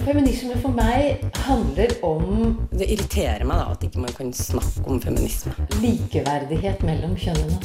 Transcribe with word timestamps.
Feminisme 0.00 0.56
for 0.62 0.72
meg 0.72 1.20
handler 1.44 1.92
om 2.06 2.54
Det 2.72 2.86
irriterer 2.88 3.44
meg 3.44 3.58
da 3.60 3.66
at 3.74 3.82
ikke 3.84 4.00
man 4.00 4.14
kan 4.16 4.30
snakke 4.32 4.84
om 4.88 5.00
feminisme. 5.02 5.52
likeverdighet 5.82 6.82
mellom 6.88 7.16
kjønnene. 7.20 7.60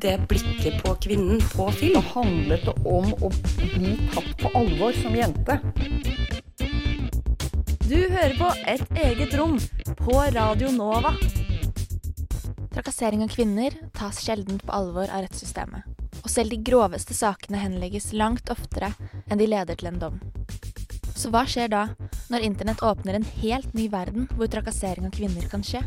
Det 0.00 0.14
blikket 0.30 0.82
på 0.84 0.94
kvinnen 1.04 1.40
på 1.52 1.68
film. 1.76 2.02
handlet 2.14 2.64
det 2.64 2.76
om 2.84 3.12
å 3.20 3.30
bli 3.30 3.96
tatt 4.14 4.32
på 4.40 4.52
alvor 4.54 4.96
som 5.02 5.16
jente. 5.16 5.58
Du 7.86 7.98
hører 8.10 8.36
på 8.38 8.52
Et 8.66 8.86
eget 9.04 9.34
rom 9.38 9.58
på 10.00 10.16
Radio 10.34 10.70
Nova. 10.72 11.12
Trakassering 12.72 13.22
av 13.22 13.28
kvinner 13.28 13.76
tas 13.92 14.24
sjelden 14.24 14.58
på 14.58 14.72
alvor 14.72 15.08
av 15.10 15.24
rettssystemet. 15.26 15.95
Og 16.26 16.30
selv 16.32 16.50
de 16.50 16.58
groveste 16.58 17.14
sakene 17.14 17.60
henlegges 17.62 18.08
langt 18.10 18.50
oftere 18.50 18.88
enn 19.30 19.38
de 19.38 19.46
leder 19.46 19.78
til 19.78 19.92
en 19.92 20.00
dom. 20.02 20.16
Så 21.14 21.30
hva 21.30 21.44
skjer 21.46 21.70
da, 21.70 21.84
når 22.34 22.48
internett 22.48 22.82
åpner 22.82 23.14
en 23.20 23.28
helt 23.38 23.70
ny 23.78 23.86
verden 23.92 24.26
hvor 24.34 24.50
trakassering 24.50 25.06
av 25.06 25.14
kvinner 25.14 25.46
kan 25.52 25.62
skje? 25.62 25.84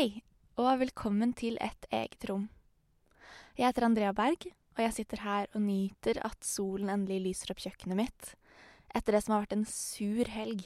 Hei, 0.00 0.22
og 0.56 0.78
velkommen 0.80 1.34
til 1.36 1.58
Et 1.60 1.86
eget 1.92 2.24
rom. 2.30 2.46
Jeg 3.58 3.66
heter 3.66 3.84
Andrea 3.84 4.12
Berg, 4.16 4.46
og 4.48 4.80
jeg 4.80 4.94
sitter 4.96 5.20
her 5.20 5.50
og 5.52 5.60
nyter 5.60 6.16
at 6.24 6.38
solen 6.40 6.88
endelig 6.88 7.18
lyser 7.26 7.52
opp 7.52 7.60
kjøkkenet 7.60 7.98
mitt, 7.98 8.30
etter 8.96 9.12
det 9.12 9.20
som 9.26 9.34
har 9.34 9.42
vært 9.44 9.58
en 9.58 9.66
sur 9.68 10.30
helg. 10.32 10.64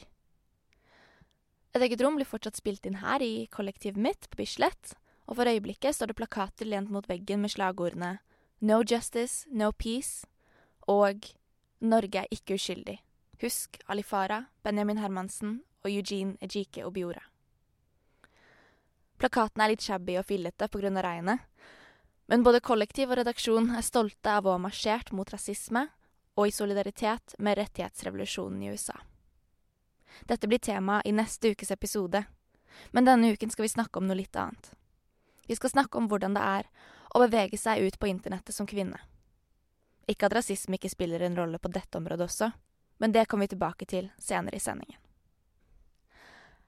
Et 1.74 1.82
eget 1.82 2.06
rom 2.06 2.14
blir 2.14 2.30
fortsatt 2.30 2.62
spilt 2.62 2.86
inn 2.86 3.00
her 3.02 3.26
i 3.26 3.48
kollektivet 3.50 3.98
mitt 3.98 4.30
på 4.30 4.38
Bislett, 4.44 4.94
og 5.26 5.40
for 5.40 5.50
øyeblikket 5.50 5.98
står 5.98 6.12
det 6.12 6.20
plakater 6.22 6.70
lent 6.70 6.94
mot 6.94 7.10
veggen 7.10 7.42
med 7.42 7.56
slagordene 7.56 8.20
No 8.62 8.84
justice, 8.86 9.50
no 9.50 9.72
peace 9.72 10.28
og 10.86 11.26
Norge 11.82 12.22
er 12.22 12.30
ikke 12.30 12.54
uskyldig. 12.54 13.00
Husk 13.42 13.82
Ali 13.88 14.06
Farah, 14.06 14.46
Benjamin 14.62 15.02
Hermansen 15.02 15.64
og 15.82 15.90
Eugene 15.90 16.38
Ejike 16.38 16.86
Obiora. 16.86 17.33
Plakaten 19.18 19.62
er 19.62 19.72
litt 19.72 19.84
shabby 19.84 20.18
og 20.18 20.26
fillete 20.28 20.68
pga. 20.68 20.90
regnet, 21.02 21.40
men 22.26 22.42
både 22.42 22.60
kollektiv 22.60 23.10
og 23.10 23.18
redaksjon 23.20 23.70
er 23.76 23.82
stolte 23.82 24.30
av 24.30 24.46
å 24.46 24.56
ha 24.56 24.58
marsjert 24.58 25.12
mot 25.12 25.30
rasisme 25.30 25.88
og 26.36 26.48
i 26.48 26.54
solidaritet 26.54 27.34
med 27.38 27.58
rettighetsrevolusjonen 27.58 28.62
i 28.62 28.70
USA. 28.72 28.96
Dette 30.24 30.48
blir 30.48 30.58
tema 30.58 31.02
i 31.04 31.12
neste 31.12 31.52
ukes 31.52 31.70
episode, 31.70 32.24
men 32.90 33.04
denne 33.04 33.32
uken 33.32 33.50
skal 33.50 33.66
vi 33.66 33.74
snakke 33.74 33.98
om 33.98 34.08
noe 34.08 34.18
litt 34.18 34.36
annet. 34.36 34.72
Vi 35.46 35.56
skal 35.56 35.70
snakke 35.70 35.98
om 35.98 36.08
hvordan 36.08 36.34
det 36.34 36.42
er 36.42 36.68
å 37.14 37.20
bevege 37.22 37.58
seg 37.60 37.84
ut 37.84 37.98
på 38.00 38.08
internettet 38.08 38.54
som 38.54 38.66
kvinne. 38.66 38.98
Ikke 40.08 40.26
at 40.26 40.36
rasisme 40.36 40.78
ikke 40.78 40.92
spiller 40.92 41.22
en 41.22 41.36
rolle 41.36 41.60
på 41.60 41.70
dette 41.72 41.98
området 41.98 42.26
også, 42.26 42.50
men 42.98 43.12
det 43.12 43.26
kommer 43.28 43.46
vi 43.46 43.54
tilbake 43.54 43.86
til 43.88 44.10
senere 44.18 44.56
i 44.56 44.64
sendingen. 44.64 45.03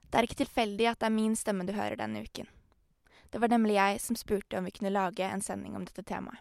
Det 0.07 0.19
er 0.19 0.27
ikke 0.27 0.41
tilfeldig 0.43 0.87
at 0.91 1.01
det 1.01 1.09
er 1.09 1.15
min 1.15 1.35
stemme 1.35 1.65
du 1.67 1.73
hører 1.75 1.99
denne 1.99 2.23
uken. 2.23 2.47
Det 3.31 3.41
var 3.43 3.51
nemlig 3.51 3.75
jeg 3.75 4.01
som 4.01 4.15
spurte 4.15 4.57
om 4.57 4.67
vi 4.67 4.75
kunne 4.77 4.93
lage 4.93 5.25
en 5.27 5.43
sending 5.43 5.75
om 5.75 5.83
dette 5.87 6.05
temaet. 6.07 6.39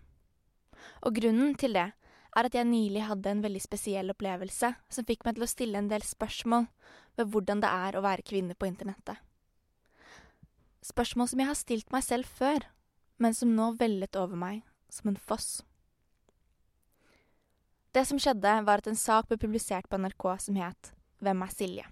Og 1.03 1.17
grunnen 1.19 1.57
til 1.59 1.75
det 1.75 1.89
er 2.37 2.47
at 2.47 2.55
jeg 2.55 2.69
nylig 2.69 3.07
hadde 3.09 3.33
en 3.33 3.43
veldig 3.43 3.63
spesiell 3.65 4.13
opplevelse 4.13 4.71
som 4.93 5.07
fikk 5.09 5.25
meg 5.27 5.37
til 5.37 5.47
å 5.47 5.51
stille 5.51 5.81
en 5.81 5.91
del 5.91 6.05
spørsmål 6.07 6.69
ved 7.19 7.33
hvordan 7.33 7.63
det 7.65 7.71
er 7.73 7.97
å 7.97 8.05
være 8.05 8.27
kvinne 8.29 8.55
på 8.55 8.69
internettet. 8.69 9.17
Spørsmål 10.85 11.33
som 11.33 11.43
jeg 11.43 11.51
har 11.51 11.59
stilt 11.59 11.91
meg 11.91 12.05
selv 12.07 12.29
før, 12.29 12.69
men 13.19 13.35
som 13.35 13.57
nå 13.57 13.73
vellet 13.81 14.19
over 14.21 14.39
meg 14.39 14.63
som 14.93 15.11
en 15.11 15.19
foss. 15.19 15.65
Det 17.97 18.05
som 18.05 18.21
skjedde, 18.21 18.53
var 18.69 18.83
at 18.83 18.91
en 18.91 18.99
sak 18.99 19.31
ble 19.31 19.41
publisert 19.41 19.89
på 19.89 19.99
NRK 19.99 20.27
som 20.45 20.59
het 20.61 20.93
Hvem 21.25 21.43
er 21.43 21.55
Silje? 21.57 21.87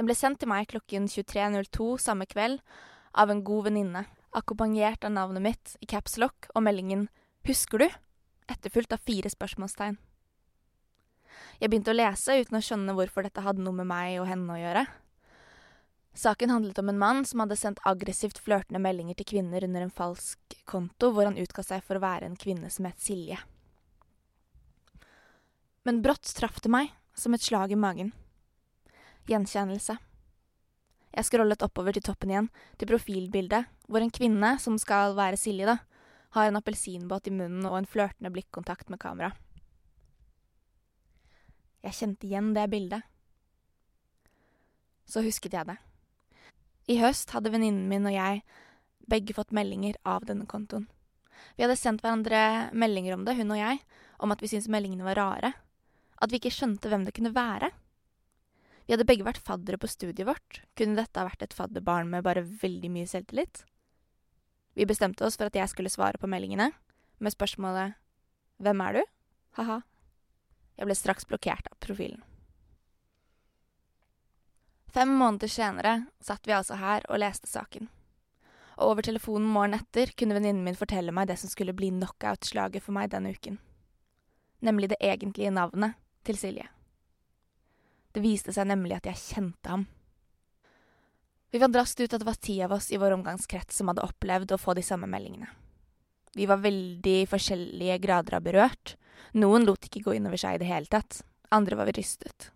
Den 0.00 0.08
ble 0.08 0.14
sendt 0.16 0.38
til 0.40 0.48
meg 0.48 0.64
klokken 0.70 1.10
23.02 1.12 1.86
samme 2.00 2.24
kveld 2.24 2.62
av 3.20 3.28
en 3.28 3.42
god 3.44 3.66
venninne, 3.66 4.06
akkompagnert 4.32 5.02
av 5.04 5.12
navnet 5.12 5.44
mitt 5.44 5.74
i 5.84 5.88
caps 5.92 6.16
lock 6.16 6.46
og 6.54 6.64
meldingen 6.64 7.10
Husker 7.44 7.82
du? 7.84 7.90
etterfulgt 8.48 8.94
av 8.96 9.02
fire 9.04 9.28
spørsmålstegn. 9.28 9.98
Jeg 11.60 11.68
begynte 11.68 11.92
å 11.92 11.98
lese 11.98 12.38
uten 12.40 12.56
å 12.56 12.62
skjønne 12.64 12.94
hvorfor 12.96 13.28
dette 13.28 13.44
hadde 13.44 13.60
noe 13.60 13.76
med 13.76 13.90
meg 13.90 14.16
og 14.22 14.26
henne 14.30 14.56
å 14.56 14.62
gjøre. 14.62 14.86
Saken 16.16 16.54
handlet 16.56 16.80
om 16.80 16.88
en 16.94 17.02
mann 17.04 17.20
som 17.28 17.44
hadde 17.44 17.60
sendt 17.60 17.84
aggressivt 17.84 18.40
flørtende 18.40 18.80
meldinger 18.80 19.20
til 19.20 19.28
kvinner 19.34 19.68
under 19.68 19.84
en 19.84 19.92
falsk 19.92 20.56
konto 20.64 21.12
hvor 21.12 21.28
han 21.28 21.36
utga 21.36 21.66
seg 21.66 21.84
for 21.84 22.00
å 22.00 22.04
være 22.06 22.32
en 22.32 22.40
kvinne 22.40 22.72
som 22.72 22.88
het 22.88 23.04
Silje. 23.04 23.36
Men 25.84 26.00
brått 26.00 26.32
traff 26.40 26.64
det 26.64 26.72
meg 26.72 26.88
som 27.12 27.36
et 27.36 27.44
slag 27.44 27.76
i 27.76 27.78
magen. 27.84 28.16
Gjenkjennelse. 29.30 29.96
Jeg 31.10 31.26
scrollet 31.26 31.62
oppover 31.62 31.94
til 31.94 32.04
toppen 32.06 32.30
igjen, 32.30 32.48
til 32.78 32.90
profilbildet, 32.90 33.70
hvor 33.90 34.02
en 34.02 34.12
kvinne, 34.14 34.56
som 34.62 34.78
skal 34.78 35.16
være 35.18 35.38
Silje, 35.38 35.66
da, 35.66 35.78
har 36.36 36.48
en 36.48 36.58
appelsinbåt 36.58 37.26
i 37.26 37.34
munnen 37.34 37.66
og 37.66 37.78
en 37.78 37.88
flørtende 37.90 38.30
blikkontakt 38.34 38.90
med 38.90 39.00
kamera. 39.02 39.32
Jeg 41.82 41.96
kjente 41.96 42.28
igjen 42.28 42.52
det 42.54 42.68
bildet. 42.70 43.06
Så 45.10 45.24
husket 45.24 45.56
jeg 45.56 45.66
det. 45.66 45.78
I 46.90 46.98
høst 47.00 47.32
hadde 47.34 47.50
venninnen 47.50 47.88
min 47.90 48.06
og 48.06 48.14
jeg 48.14 48.42
begge 49.10 49.34
fått 49.34 49.54
meldinger 49.56 49.98
av 50.06 50.26
denne 50.28 50.46
kontoen. 50.46 50.86
Vi 51.56 51.64
hadde 51.64 51.78
sendt 51.78 52.04
hverandre 52.04 52.70
meldinger 52.76 53.16
om 53.16 53.24
det, 53.26 53.34
hun 53.38 53.50
og 53.54 53.58
jeg, 53.58 53.80
om 54.22 54.30
at 54.34 54.42
vi 54.42 54.50
syntes 54.52 54.70
meldingene 54.70 55.06
var 55.06 55.18
rare. 55.18 55.52
At 56.20 56.30
vi 56.30 56.38
ikke 56.38 56.52
skjønte 56.54 56.90
hvem 56.92 57.06
det 57.06 57.14
kunne 57.16 57.34
være. 57.34 57.72
Vi 58.90 58.96
hadde 58.96 59.06
begge 59.06 59.22
vært 59.22 59.44
faddere 59.46 59.78
på 59.78 59.86
studiet 59.86 60.26
vårt. 60.26 60.56
Kunne 60.74 60.98
dette 60.98 61.14
ha 61.14 61.28
vært 61.28 61.44
et 61.46 61.52
fadderbarn 61.54 62.08
med 62.10 62.24
bare 62.26 62.42
veldig 62.42 62.88
mye 62.90 63.06
selvtillit? 63.06 63.60
Vi 64.74 64.82
bestemte 64.90 65.22
oss 65.22 65.36
for 65.38 65.46
at 65.46 65.54
jeg 65.54 65.70
skulle 65.70 65.92
svare 65.94 66.18
på 66.18 66.26
meldingene 66.26 66.72
med 67.22 67.30
spørsmålet 67.30 67.94
Hvem 68.58 68.82
er 68.82 68.98
du? 68.98 69.04
Ha-ha. 69.60 69.76
Jeg 70.74 70.88
ble 70.90 70.96
straks 70.98 71.28
blokkert 71.30 71.70
av 71.70 71.78
profilen. 71.78 72.18
Fem 74.90 75.14
måneder 75.22 75.54
senere 75.54 75.94
satt 76.18 76.50
vi 76.50 76.58
altså 76.58 76.80
her 76.82 77.06
og 77.06 77.22
leste 77.22 77.46
saken. 77.46 77.86
Og 78.80 78.96
over 78.96 79.06
telefonen 79.06 79.46
morgenen 79.54 79.84
etter 79.84 80.10
kunne 80.18 80.34
venninnen 80.34 80.66
min 80.66 80.80
fortelle 80.82 81.14
meg 81.14 81.30
det 81.30 81.38
som 81.38 81.54
skulle 81.54 81.78
bli 81.78 81.92
knockout-slaget 81.94 82.82
for 82.82 82.98
meg 82.98 83.14
denne 83.14 83.38
uken. 83.38 83.62
Nemlig 84.66 84.90
det 84.90 84.98
egentlige 84.98 85.54
navnet 85.54 85.94
til 86.26 86.42
Silje. 86.42 86.66
Det 88.12 88.22
viste 88.24 88.54
seg 88.54 88.68
nemlig 88.70 88.96
at 88.98 89.08
jeg 89.10 89.22
kjente 89.22 89.70
ham. 89.70 89.86
Vi 91.50 91.58
fant 91.58 91.74
raskt 91.74 91.98
ut 91.98 92.12
at 92.12 92.22
det 92.22 92.28
var 92.28 92.38
ti 92.38 92.60
av 92.62 92.74
oss 92.76 92.90
i 92.94 92.98
vår 93.00 93.16
omgangskrets 93.16 93.80
som 93.80 93.90
hadde 93.90 94.04
opplevd 94.06 94.54
å 94.54 94.60
få 94.60 94.74
de 94.78 94.84
samme 94.86 95.08
meldingene. 95.10 95.50
Vi 96.38 96.46
var 96.46 96.62
veldig 96.62 97.24
forskjellige 97.30 97.98
grader 98.04 98.38
av 98.38 98.44
berørt. 98.46 98.94
Noen 99.34 99.66
lot 99.66 99.82
ikke 99.86 100.04
gå 100.04 100.14
innover 100.14 100.38
seg 100.38 100.56
i 100.56 100.62
det 100.62 100.70
hele 100.70 100.90
tatt. 100.90 101.24
Andre 101.50 101.78
var 101.80 101.90
rystet. 101.96 102.52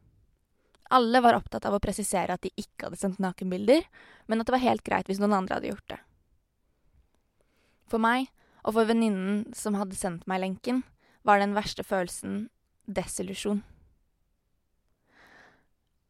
Alle 0.95 1.19
var 1.25 1.35
opptatt 1.35 1.67
av 1.67 1.75
å 1.75 1.83
presisere 1.83 2.37
at 2.37 2.45
de 2.45 2.53
ikke 2.61 2.87
hadde 2.87 3.01
sendt 3.01 3.23
nakenbilder, 3.23 3.83
men 4.31 4.41
at 4.41 4.47
det 4.47 4.55
var 4.55 4.63
helt 4.63 4.85
greit 4.87 5.11
hvis 5.11 5.19
noen 5.23 5.35
andre 5.41 5.59
hadde 5.59 5.73
gjort 5.73 5.91
det. 5.91 6.01
For 7.91 8.03
meg, 8.03 8.31
og 8.63 8.77
for 8.77 8.89
venninnen 8.89 9.43
som 9.57 9.75
hadde 9.79 9.99
sendt 9.99 10.29
meg 10.31 10.45
lenken, 10.45 10.85
var 11.27 11.43
den 11.43 11.57
verste 11.57 11.83
følelsen 11.83 12.45
desillusjon. 12.87 13.65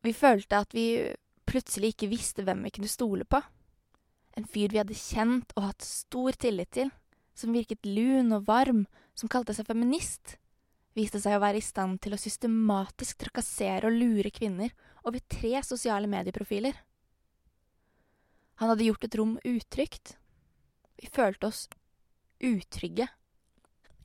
Vi 0.04 0.12
følte 0.12 0.60
at 0.60 0.74
vi 0.76 0.86
plutselig 1.48 1.94
ikke 1.94 2.10
visste 2.12 2.44
hvem 2.44 2.64
vi 2.66 2.72
kunne 2.76 2.90
stole 2.92 3.24
på. 3.24 3.40
En 4.36 4.46
fyr 4.50 4.72
vi 4.72 4.80
hadde 4.80 4.96
kjent 4.98 5.52
og 5.56 5.70
hatt 5.70 5.84
stor 5.86 6.36
tillit 6.36 6.72
til, 6.74 6.90
som 7.34 7.54
virket 7.54 7.86
lun 7.86 8.34
og 8.34 8.46
varm, 8.48 8.84
som 9.14 9.30
kalte 9.30 9.54
seg 9.56 9.66
feminist, 9.68 10.36
viste 10.94 11.20
seg 11.22 11.36
å 11.36 11.42
være 11.42 11.58
i 11.58 11.64
stand 11.64 12.00
til 12.02 12.14
å 12.14 12.20
systematisk 12.20 13.22
trakassere 13.22 13.88
og 13.88 13.96
lure 13.96 14.30
kvinner 14.34 14.74
over 15.06 15.22
tre 15.30 15.58
sosiale 15.66 16.10
medieprofiler. 16.10 16.76
Han 18.62 18.70
hadde 18.70 18.86
gjort 18.86 19.06
et 19.06 19.16
rom 19.18 19.34
utrygt. 19.42 20.14
Vi 21.00 21.10
følte 21.10 21.50
oss 21.50 21.66
utrygge. 22.44 23.08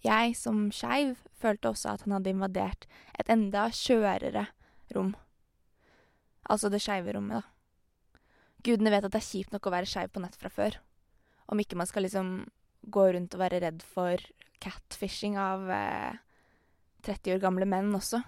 Jeg, 0.02 0.36
som 0.40 0.70
skeiv, 0.74 1.18
følte 1.38 1.74
også 1.74 1.94
at 1.94 2.06
han 2.06 2.16
hadde 2.18 2.32
invadert 2.34 2.88
et 3.20 3.30
enda 3.30 3.68
skjørere 3.76 4.48
rom. 4.96 5.12
Altså 6.50 6.72
det 6.74 6.82
skeive 6.84 7.14
rommet, 7.16 7.42
da. 7.42 8.20
Gudene 8.66 8.92
vet 8.92 9.06
at 9.08 9.14
det 9.14 9.22
er 9.22 9.28
kjipt 9.30 9.54
nok 9.54 9.70
å 9.70 9.74
være 9.74 9.88
skeiv 9.88 10.12
på 10.12 10.24
nett 10.24 10.36
fra 10.40 10.52
før. 10.52 10.80
Om 11.50 11.62
ikke 11.62 11.78
man 11.80 11.88
skal 11.88 12.04
liksom 12.06 12.34
gå 12.92 13.06
rundt 13.14 13.36
og 13.36 13.44
være 13.44 13.62
redd 13.64 13.86
for 13.86 14.22
catfishing 14.64 15.38
av 15.40 15.70
eh, 15.72 16.18
30 17.08 17.38
år 17.38 17.44
gamle 17.44 17.68
menn 17.70 17.94
også. 17.96 18.22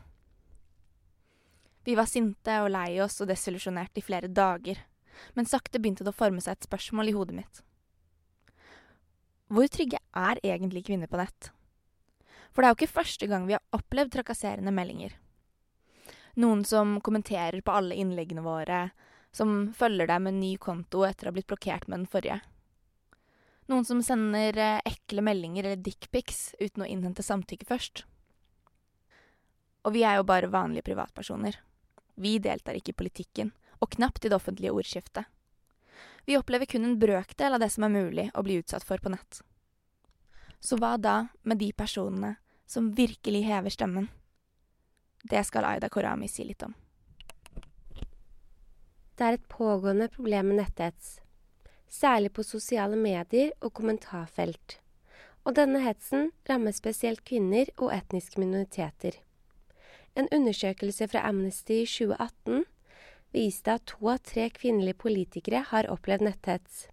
Vi 1.83 1.97
var 1.97 2.07
sinte 2.09 2.59
og 2.61 2.69
lei 2.71 3.01
oss 3.03 3.17
og 3.23 3.29
desillusjonerte 3.31 3.99
i 3.99 4.05
flere 4.05 4.29
dager, 4.29 4.77
men 5.33 5.49
sakte 5.49 5.81
begynte 5.81 6.05
det 6.05 6.13
å 6.13 6.17
forme 6.17 6.43
seg 6.43 6.55
et 6.55 6.69
spørsmål 6.69 7.09
i 7.09 7.15
hodet 7.15 7.37
mitt. 7.41 7.63
Hvor 9.51 9.67
trygge 9.67 9.99
er 10.15 10.39
egentlig 10.45 10.85
kvinner 10.87 11.09
på 11.11 11.19
nett? 11.19 11.49
For 12.53 12.61
det 12.61 12.69
er 12.69 12.71
jo 12.71 12.79
ikke 12.79 12.99
første 13.01 13.27
gang 13.27 13.47
vi 13.49 13.57
har 13.57 13.75
opplevd 13.75 14.13
trakasserende 14.13 14.71
meldinger. 14.75 15.17
Noen 16.39 16.63
som 16.65 16.99
kommenterer 17.03 17.61
på 17.61 17.73
alle 17.75 17.97
innleggene 17.99 18.43
våre, 18.45 18.89
som 19.31 19.71
følger 19.73 20.07
deg 20.07 20.21
med 20.23 20.33
en 20.33 20.39
ny 20.43 20.55
konto 20.57 21.03
etter 21.07 21.27
å 21.27 21.31
ha 21.31 21.35
blitt 21.35 21.49
blokkert 21.51 21.87
med 21.87 22.01
den 22.01 22.11
forrige. 22.11 22.39
Noen 23.71 23.85
som 23.87 24.01
sender 24.03 24.57
eh, 24.59 24.79
ekle 24.87 25.23
meldinger 25.23 25.63
eller 25.63 25.83
dickpics 25.83 26.55
uten 26.59 26.83
å 26.83 26.89
innhente 26.89 27.23
samtykke 27.23 27.67
først. 27.69 28.03
Og 29.87 29.95
vi 29.95 30.03
er 30.05 30.19
jo 30.19 30.27
bare 30.27 30.51
vanlige 30.51 30.85
privatpersoner. 30.91 31.55
Vi 32.15 32.37
deltar 32.43 32.77
ikke 32.77 32.93
i 32.93 32.99
politikken, 32.99 33.53
og 33.79 33.95
knapt 33.95 34.25
i 34.25 34.31
det 34.31 34.37
offentlige 34.37 34.73
ordskiftet. 34.75 35.25
Vi 36.27 36.37
opplever 36.37 36.69
kun 36.69 36.85
en 36.85 36.99
brøkdel 37.01 37.55
av 37.55 37.63
det 37.63 37.71
som 37.73 37.87
er 37.87 37.95
mulig 37.95 38.27
å 38.35 38.43
bli 38.45 38.59
utsatt 38.61 38.85
for 38.85 39.01
på 39.01 39.09
nett. 39.13 39.41
Så 40.61 40.77
hva 40.77 40.97
da 41.01 41.31
med 41.41 41.57
de 41.57 41.71
personene 41.73 42.35
som 42.69 42.91
virkelig 42.93 43.41
hever 43.47 43.73
stemmen? 43.73 44.11
Det 45.23 45.43
skal 45.45 45.65
Aida 45.65 45.89
Korami 45.89 46.27
si 46.27 46.45
litt 46.47 46.63
om. 46.65 46.73
Det 49.15 49.27
er 49.27 49.37
et 49.37 49.49
pågående 49.51 50.07
problem 50.09 50.49
med 50.49 50.61
netthets, 50.63 51.19
særlig 51.91 52.31
på 52.33 52.45
sosiale 52.47 52.97
medier 52.97 53.51
og 53.61 53.73
kommentarfelt. 53.77 54.79
Og 55.45 55.55
denne 55.57 55.81
hetsen 55.83 56.31
rammer 56.49 56.73
spesielt 56.73 57.23
kvinner 57.25 57.69
og 57.77 57.91
etniske 57.93 58.41
minoriteter. 58.41 59.17
En 60.15 60.27
undersøkelse 60.33 61.07
fra 61.07 61.23
Amnesty 61.29 61.81
i 61.83 61.89
2018 61.89 62.65
viste 63.33 63.73
at 63.77 63.85
to 63.87 64.09
av 64.11 64.19
tre 64.27 64.49
kvinnelige 64.53 64.99
politikere 65.05 65.63
har 65.69 65.89
opplevd 65.91 66.25
netthets. 66.27 66.87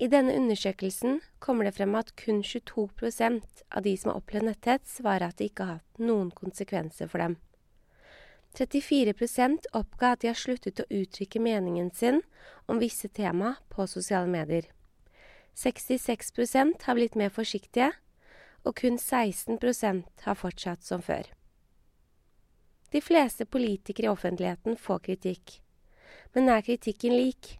I 0.00 0.08
denne 0.08 0.32
undersøkelsen 0.32 1.18
kommer 1.44 1.66
det 1.68 1.74
frem 1.76 1.92
at 1.98 2.14
kun 2.16 2.40
22% 2.40 3.64
av 3.68 3.84
de 3.84 3.92
som 4.00 4.08
har 4.08 4.22
opplevd 4.22 4.46
netthets, 4.48 4.94
svarer 4.96 5.28
at 5.28 5.36
det 5.36 5.50
ikke 5.50 5.66
har 5.68 5.80
hatt 5.82 6.00
noen 6.00 6.30
konsekvenser 6.32 7.10
for 7.10 7.20
dem. 7.20 7.36
34% 8.56 9.68
oppga 9.76 10.14
at 10.14 10.22
de 10.22 10.30
har 10.30 10.40
sluttet 10.40 10.80
å 10.80 10.88
uttrykke 10.88 11.42
meningen 11.44 11.92
sin 11.92 12.22
om 12.64 12.80
visse 12.80 13.12
tema 13.12 13.58
på 13.68 13.84
sosiale 13.86 14.30
medier. 14.30 14.64
66% 15.54 16.88
har 16.88 16.96
blitt 16.96 17.20
mer 17.20 17.28
forsiktige, 17.28 17.92
og 18.64 18.80
kun 18.80 18.96
16% 18.96 20.24
har 20.24 20.40
fortsatt 20.40 20.84
som 20.84 21.04
før. 21.04 21.28
De 22.90 23.04
fleste 23.04 23.44
politikere 23.44 24.08
i 24.08 24.14
offentligheten 24.16 24.80
får 24.80 25.04
kritikk. 25.10 25.60
Men 26.32 26.48
er 26.48 26.64
kritikken 26.64 27.14
lik? 27.14 27.59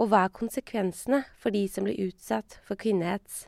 Og 0.00 0.08
hva 0.08 0.26
er 0.26 0.36
konsekvensene 0.36 1.24
for 1.38 1.54
de 1.54 1.66
som 1.68 1.84
blir 1.86 2.00
utsatt 2.08 2.58
for 2.66 2.80
kvinnehets? 2.80 3.46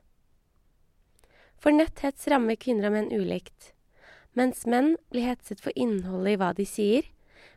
For 1.57 1.73
netthets 1.73 2.29
rammer 2.29 2.59
kvinner 2.61 2.91
og 2.91 2.97
menn 2.99 3.13
ulikt. 3.15 3.73
Mens 4.37 4.67
menn 4.67 4.97
blir 5.13 5.29
hetset 5.31 5.63
for 5.63 5.73
innholdet 5.79 6.35
i 6.35 6.41
hva 6.41 6.51
de 6.57 6.67
sier, 6.69 7.07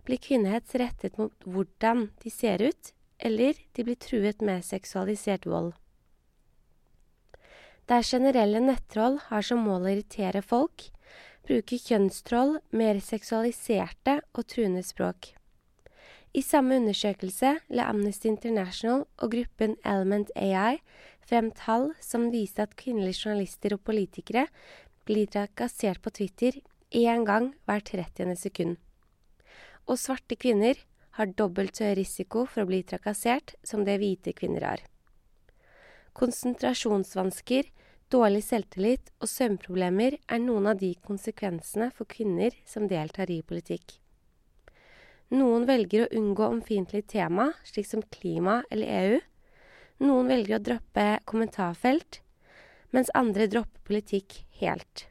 blir 0.07 0.22
kvinnehets 0.24 0.78
rettet 0.80 1.18
mot 1.19 1.34
hvordan 1.44 2.07
de 2.24 2.31
ser 2.31 2.63
ut, 2.63 2.94
eller 3.19 3.57
de 3.75 3.84
blir 3.84 3.98
truet 4.00 4.44
med 4.45 4.63
seksualisert 4.63 5.48
vold. 5.50 5.74
Der 7.88 8.04
generelle 8.04 8.60
nettroll 8.60 9.18
har 9.30 9.44
som 9.48 9.63
mål 9.63 9.88
å 9.88 9.92
irritere 9.95 10.44
folk, 10.44 10.90
bruker 11.48 11.80
kjønnstroll 11.80 12.57
mer 12.75 13.00
seksualiserte 13.04 14.19
og 14.36 14.48
truende 14.51 14.83
språk. 14.83 15.31
I 16.35 16.41
samme 16.44 16.75
undersøkelse 16.81 17.53
la 17.71 17.85
Amnesty 17.89 18.27
International 18.27 19.06
og 19.18 19.31
gruppen 19.31 19.77
Element 19.85 20.31
AI 20.35 20.81
frem 21.27 21.51
tall 21.56 21.94
som 22.03 22.27
viste 22.33 22.65
at 22.65 22.75
kvinnelige 22.79 23.24
journalister 23.24 23.75
og 23.75 23.83
politikere 23.88 24.47
blir 25.07 25.29
trakassert 25.31 26.01
på 26.03 26.12
Twitter 26.12 26.59
én 26.91 27.24
gang 27.25 27.53
hver 27.65 27.79
30. 27.79 28.35
sekund. 28.35 28.75
Og 29.88 30.00
svarte 30.00 30.35
kvinner 30.35 30.75
har 31.18 31.31
dobbelt 31.31 31.77
så 31.77 31.88
høy 31.89 31.95
risiko 32.01 32.45
for 32.45 32.63
å 32.63 32.69
bli 32.69 32.83
trakassert 32.83 33.56
som 33.63 33.85
det 33.88 33.97
hvite 34.01 34.33
kvinner 34.35 34.68
har. 34.68 34.83
Konsentrasjonsvansker, 36.18 37.69
dårlig 38.12 38.44
selvtillit 38.44 39.13
og 39.21 39.31
søvnproblemer 39.31 40.19
er 40.27 40.44
noen 40.44 40.68
av 40.73 40.81
de 40.81 40.91
konsekvensene 41.07 41.89
for 41.95 42.09
kvinner 42.09 42.56
som 42.65 42.88
deltar 42.91 43.31
i 43.31 43.41
politikk. 43.41 43.97
Noen 45.35 45.65
velger 45.68 46.06
å 46.06 46.13
unngå 46.15 46.45
omfiendtlige 46.47 47.09
tema, 47.18 47.50
slik 47.68 47.88
som 47.89 48.06
klima 48.15 48.62
eller 48.71 48.94
EU. 49.01 49.19
Noen 50.07 50.31
velger 50.31 50.56
å 50.56 50.63
droppe 50.63 51.06
kommentarfelt, 51.27 52.21
mens 52.95 53.12
andre 53.18 53.50
dropper 53.51 53.83
politikk 53.88 54.45
helt. 54.62 55.07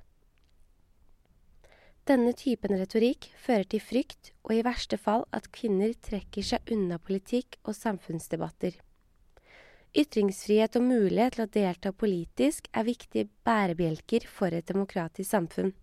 Denne 2.06 2.32
typen 2.38 2.76
retorikk 2.78 3.28
fører 3.42 3.66
til 3.66 3.82
frykt 3.82 4.30
og 4.46 4.54
i 4.54 4.64
verste 4.64 4.96
fall 4.96 5.24
at 5.34 5.50
kvinner 5.52 5.90
trekker 6.06 6.44
seg 6.48 6.70
unna 6.72 7.00
politikk 7.02 7.58
og 7.66 7.74
samfunnsdebatter. 7.74 8.76
Ytringsfrihet 9.96 10.76
og 10.78 10.84
mulighet 10.86 11.34
til 11.34 11.44
å 11.44 11.50
delta 11.50 11.92
politisk 11.92 12.68
er 12.72 12.86
viktige 12.86 13.28
bærebjelker 13.48 14.28
for 14.30 14.54
et 14.54 14.68
demokratisk 14.70 15.28
samfunn. 15.28 15.74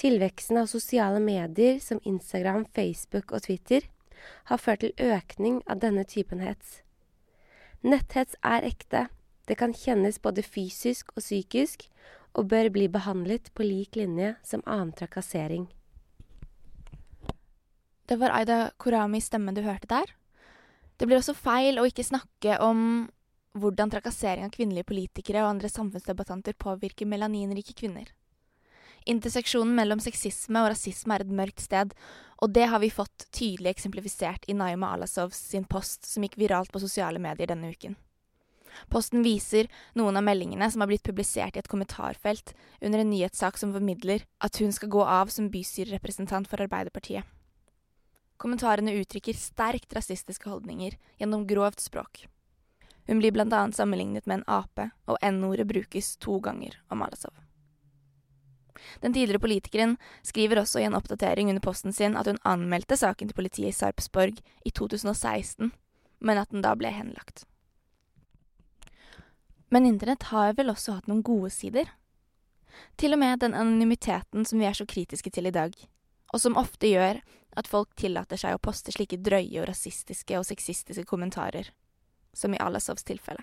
Tilveksten 0.00 0.56
av 0.56 0.66
sosiale 0.66 1.20
medier 1.20 1.78
som 1.84 1.98
Instagram, 2.08 2.64
Facebook 2.72 3.34
og 3.36 3.42
Twitter 3.44 3.84
har 4.48 4.56
ført 4.56 4.80
til 4.80 4.94
økning 4.96 5.58
av 5.68 5.82
denne 5.82 6.06
typen 6.08 6.40
hets. 6.40 6.78
Netthets 7.84 8.38
er 8.40 8.64
ekte. 8.64 9.08
Det 9.44 9.58
kan 9.60 9.74
kjennes 9.76 10.16
både 10.22 10.44
fysisk 10.46 11.12
og 11.16 11.20
psykisk, 11.20 11.84
og 12.32 12.48
bør 12.48 12.70
bli 12.72 12.86
behandlet 12.88 13.50
på 13.52 13.66
lik 13.66 13.98
linje 13.98 14.36
som 14.46 14.62
annen 14.64 14.94
trakassering. 14.96 15.66
Det 18.06 18.16
var 18.18 18.32
Aida 18.38 18.70
Koramis 18.80 19.28
stemme 19.28 19.52
du 19.52 19.60
hørte 19.66 19.90
der. 19.90 20.14
Det 20.96 21.08
blir 21.08 21.20
også 21.20 21.34
feil 21.36 21.80
å 21.80 21.84
ikke 21.88 22.06
snakke 22.06 22.56
om 22.64 23.10
hvordan 23.58 23.90
trakassering 23.92 24.46
av 24.46 24.54
kvinnelige 24.54 24.88
politikere 24.88 25.42
og 25.42 25.56
andre 25.56 25.68
samfunnsdebattanter 25.68 26.56
påvirker 26.56 27.08
melaninrike 27.10 27.74
kvinner. 27.76 28.08
Interseksjonen 29.08 29.72
mellom 29.74 30.00
sexisme 30.02 30.60
og 30.60 30.72
rasisme 30.74 31.16
er 31.16 31.24
et 31.24 31.32
mørkt 31.32 31.62
sted, 31.64 31.94
og 32.40 32.52
det 32.52 32.66
har 32.72 32.80
vi 32.82 32.92
fått 32.92 33.26
tydelig 33.32 33.74
eksemplifisert 33.74 34.44
i 34.48 34.56
Naima 34.56 34.92
Alasovs 34.96 35.40
sin 35.52 35.64
post 35.64 36.08
som 36.08 36.24
gikk 36.24 36.38
viralt 36.40 36.72
på 36.72 36.82
sosiale 36.82 37.20
medier 37.22 37.48
denne 37.50 37.72
uken. 37.72 37.96
Posten 38.88 39.24
viser 39.24 39.68
noen 39.98 40.16
av 40.16 40.24
meldingene 40.24 40.70
som 40.70 40.84
har 40.84 40.90
blitt 40.90 41.04
publisert 41.04 41.56
i 41.56 41.60
et 41.60 41.68
kommentarfelt 41.68 42.54
under 42.80 43.02
en 43.02 43.10
nyhetssak 43.10 43.58
som 43.58 43.74
formidler 43.74 44.24
at 44.40 44.60
hun 44.62 44.72
skal 44.72 44.92
gå 44.92 45.02
av 45.04 45.32
som 45.34 45.50
bystyrerepresentant 45.52 46.48
for 46.48 46.62
Arbeiderpartiet. 46.62 47.26
Kommentarene 48.40 48.94
uttrykker 49.02 49.36
sterkt 49.36 49.92
rasistiske 49.92 50.48
holdninger 50.48 50.96
gjennom 51.20 51.44
grovt 51.48 51.82
språk. 51.84 52.24
Hun 53.10 53.20
blir 53.20 53.36
annet 53.36 53.76
sammenlignet 53.76 54.26
med 54.26 54.40
en 54.40 54.48
ape, 54.48 54.90
og 55.10 55.18
N-ordet 55.20 55.66
brukes 55.68 56.14
to 56.16 56.38
ganger 56.40 56.78
om 56.88 57.02
Alasov. 57.02 57.34
Den 59.02 59.14
tidligere 59.14 59.42
politikeren 59.42 59.96
skriver 60.26 60.62
også 60.62 60.80
i 60.80 60.88
en 60.88 60.96
oppdatering 60.98 61.50
under 61.52 61.64
posten 61.64 61.94
sin 61.96 62.16
at 62.16 62.28
hun 62.30 62.40
anmeldte 62.44 62.96
saken 62.96 63.30
til 63.30 63.38
politiet 63.38 63.70
i 63.70 63.76
Sarpsborg 63.76 64.40
i 64.64 64.70
2016, 64.70 65.72
men 66.20 66.38
at 66.40 66.50
den 66.50 66.64
da 66.64 66.74
ble 66.78 66.92
henlagt. 66.94 67.46
Men 69.70 69.86
internett 69.86 70.30
har 70.32 70.56
vel 70.58 70.72
også 70.72 70.98
hatt 70.98 71.10
noen 71.10 71.22
gode 71.22 71.52
sider? 71.54 71.92
Til 72.98 73.14
og 73.14 73.20
med 73.22 73.42
den 73.42 73.54
anonymiteten 73.54 74.46
som 74.46 74.58
vi 74.58 74.66
er 74.66 74.74
så 74.76 74.86
kritiske 74.88 75.30
til 75.30 75.46
i 75.46 75.54
dag, 75.54 75.74
og 76.34 76.42
som 76.42 76.58
ofte 76.58 76.90
gjør 76.90 77.20
at 77.58 77.70
folk 77.70 77.94
tillater 77.98 78.38
seg 78.38 78.54
å 78.54 78.62
poste 78.62 78.94
slike 78.94 79.18
drøye 79.22 79.62
og 79.62 79.68
rasistiske 79.70 80.38
og 80.38 80.46
sexistiske 80.46 81.06
kommentarer, 81.06 81.70
som 82.34 82.54
i 82.54 82.60
Alasovs 82.62 83.06
tilfelle. 83.06 83.42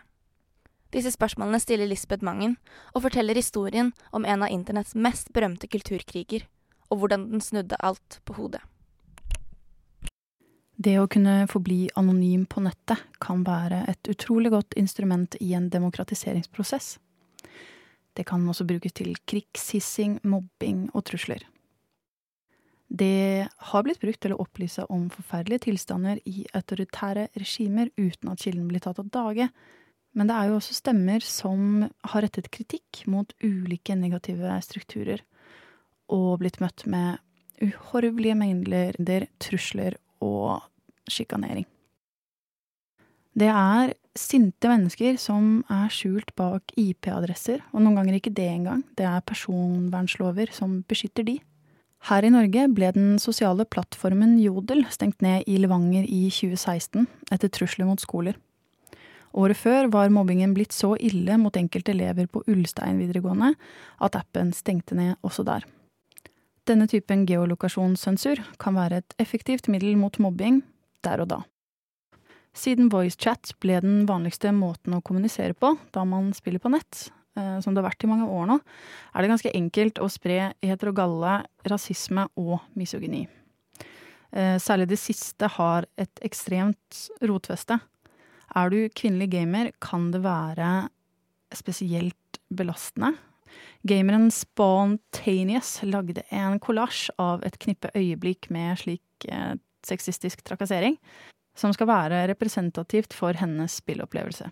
Disse 0.94 1.12
spørsmålene 1.12 1.60
stiller 1.60 1.90
Lisbeth 1.90 2.24
Mangen, 2.24 2.56
og 2.96 3.04
forteller 3.04 3.36
historien 3.36 3.92
om 4.16 4.26
en 4.26 4.46
av 4.46 4.54
internetts 4.54 4.96
mest 4.96 5.34
berømte 5.36 5.68
kulturkriger, 5.68 6.48
og 6.90 7.02
hvordan 7.02 7.28
den 7.34 7.44
snudde 7.44 7.80
alt 7.84 8.22
på 8.26 8.38
hodet. 8.40 8.64
Det 10.78 10.94
å 11.02 11.10
kunne 11.10 11.48
forbli 11.50 11.88
anonym 11.98 12.46
på 12.46 12.62
nettet 12.62 13.02
kan 13.24 13.42
være 13.44 13.82
et 13.90 14.10
utrolig 14.12 14.52
godt 14.54 14.78
instrument 14.78 15.36
i 15.42 15.56
en 15.58 15.72
demokratiseringsprosess. 15.74 17.00
Det 18.14 18.26
kan 18.30 18.46
også 18.50 18.66
brukes 18.70 18.94
til 18.98 19.16
krigshissing, 19.30 20.20
mobbing 20.24 20.88
og 20.94 21.04
trusler. 21.10 21.42
Det 22.88 23.48
har 23.72 23.84
blitt 23.84 24.00
brukt 24.00 24.22
til 24.24 24.34
å 24.34 24.40
opplyse 24.46 24.86
om 24.94 25.10
forferdelige 25.12 25.66
tilstander 25.66 26.22
i 26.30 26.46
autoritære 26.56 27.28
regimer 27.36 27.90
uten 27.98 28.32
at 28.32 28.46
kilden 28.46 28.70
blir 28.70 28.86
tatt 28.86 29.02
av 29.02 29.10
dage. 29.12 29.50
Men 30.18 30.30
det 30.30 30.36
er 30.36 30.50
jo 30.50 30.58
også 30.58 30.74
stemmer 30.74 31.22
som 31.22 31.86
har 32.10 32.26
rettet 32.26 32.50
kritikk 32.54 33.04
mot 33.06 33.30
ulike 33.44 33.94
negative 33.96 34.56
strukturer, 34.66 35.22
og 36.10 36.40
blitt 36.42 36.58
møtt 36.64 36.88
med 36.90 37.22
uhorvelige 37.62 38.38
mengder 38.38 39.28
trusler 39.42 39.98
og 40.24 40.64
sjikanering. 41.10 41.68
Det 43.38 43.50
er 43.54 43.94
sinte 44.18 44.70
mennesker 44.72 45.20
som 45.22 45.60
er 45.70 45.92
skjult 45.94 46.32
bak 46.40 46.74
IP-adresser, 46.74 47.62
og 47.70 47.84
noen 47.84 48.00
ganger 48.00 48.18
ikke 48.18 48.34
det 48.34 48.48
engang. 48.50 48.82
Det 48.98 49.06
er 49.06 49.22
personvernslover 49.22 50.50
som 50.56 50.80
beskytter 50.90 51.28
de. 51.28 51.38
Her 52.10 52.26
i 52.26 52.34
Norge 52.34 52.66
ble 52.74 52.90
den 52.96 53.18
sosiale 53.22 53.66
plattformen 53.70 54.38
Jodel 54.42 54.84
stengt 54.94 55.22
ned 55.22 55.46
i 55.50 55.60
Levanger 55.62 56.06
i 56.10 56.28
2016 56.34 57.06
etter 57.34 57.54
trusler 57.54 57.90
mot 57.90 58.02
skoler. 58.02 58.38
Året 59.34 59.60
før 59.60 59.90
var 59.92 60.14
mobbingen 60.14 60.54
blitt 60.56 60.76
så 60.76 60.94
ille 60.96 61.38
mot 61.42 61.56
enkelte 61.58 61.92
elever 61.94 62.30
på 62.32 62.44
Ulstein 62.48 63.02
videregående 63.02 63.54
at 64.04 64.16
appen 64.20 64.54
stengte 64.56 64.96
ned 64.98 65.18
også 65.26 65.46
der. 65.48 65.66
Denne 66.68 66.88
typen 66.92 67.26
geolokasjonssensur 67.28 68.42
kan 68.60 68.76
være 68.76 69.02
et 69.02 69.14
effektivt 69.24 69.70
middel 69.72 69.96
mot 70.00 70.18
mobbing 70.20 70.62
der 71.06 71.24
og 71.24 71.32
da. 71.32 71.44
Siden 72.58 72.90
voicechat 72.90 73.54
ble 73.62 73.78
den 73.84 74.02
vanligste 74.10 74.52
måten 74.56 74.98
å 74.98 75.04
kommunisere 75.06 75.56
på 75.56 75.76
da 75.94 76.04
man 76.10 76.32
spiller 76.36 76.60
på 76.64 76.72
nett, 76.74 77.08
eh, 77.38 77.60
som 77.62 77.74
det 77.74 77.84
har 77.84 77.92
vært 77.92 78.04
i 78.04 78.10
mange 78.10 78.28
år 78.28 78.48
nå, 78.50 78.60
er 79.14 79.22
det 79.22 79.32
ganske 79.32 79.54
enkelt 79.54 80.02
å 80.02 80.10
spre 80.10 80.54
heterogalle, 80.66 81.44
rasisme 81.70 82.26
og 82.36 82.58
misogyni. 82.76 83.28
Eh, 84.32 84.58
særlig 84.60 84.90
det 84.90 85.00
siste 85.00 85.48
har 85.56 85.86
et 85.98 86.26
ekstremt 86.26 87.06
rotfeste. 87.22 87.80
Er 88.58 88.70
du 88.74 88.80
kvinnelig 88.98 89.30
gamer, 89.36 89.70
kan 89.84 90.10
det 90.14 90.24
være 90.24 90.90
spesielt 91.54 92.40
belastende. 92.58 93.14
Gameren 93.88 94.32
Spontaneous 94.34 95.78
lagde 95.86 96.24
en 96.34 96.58
kollasj 96.60 97.10
av 97.22 97.44
et 97.48 97.60
knippe 97.62 97.92
øyeblikk 97.96 98.50
med 98.52 98.80
slik 98.82 99.28
eh, 99.30 99.54
sexistisk 99.88 100.42
trakassering 100.44 100.98
som 101.58 101.72
skal 101.74 101.88
være 101.90 102.26
representativt 102.30 103.14
for 103.18 103.38
hennes 103.40 103.78
spillopplevelse. 103.82 104.50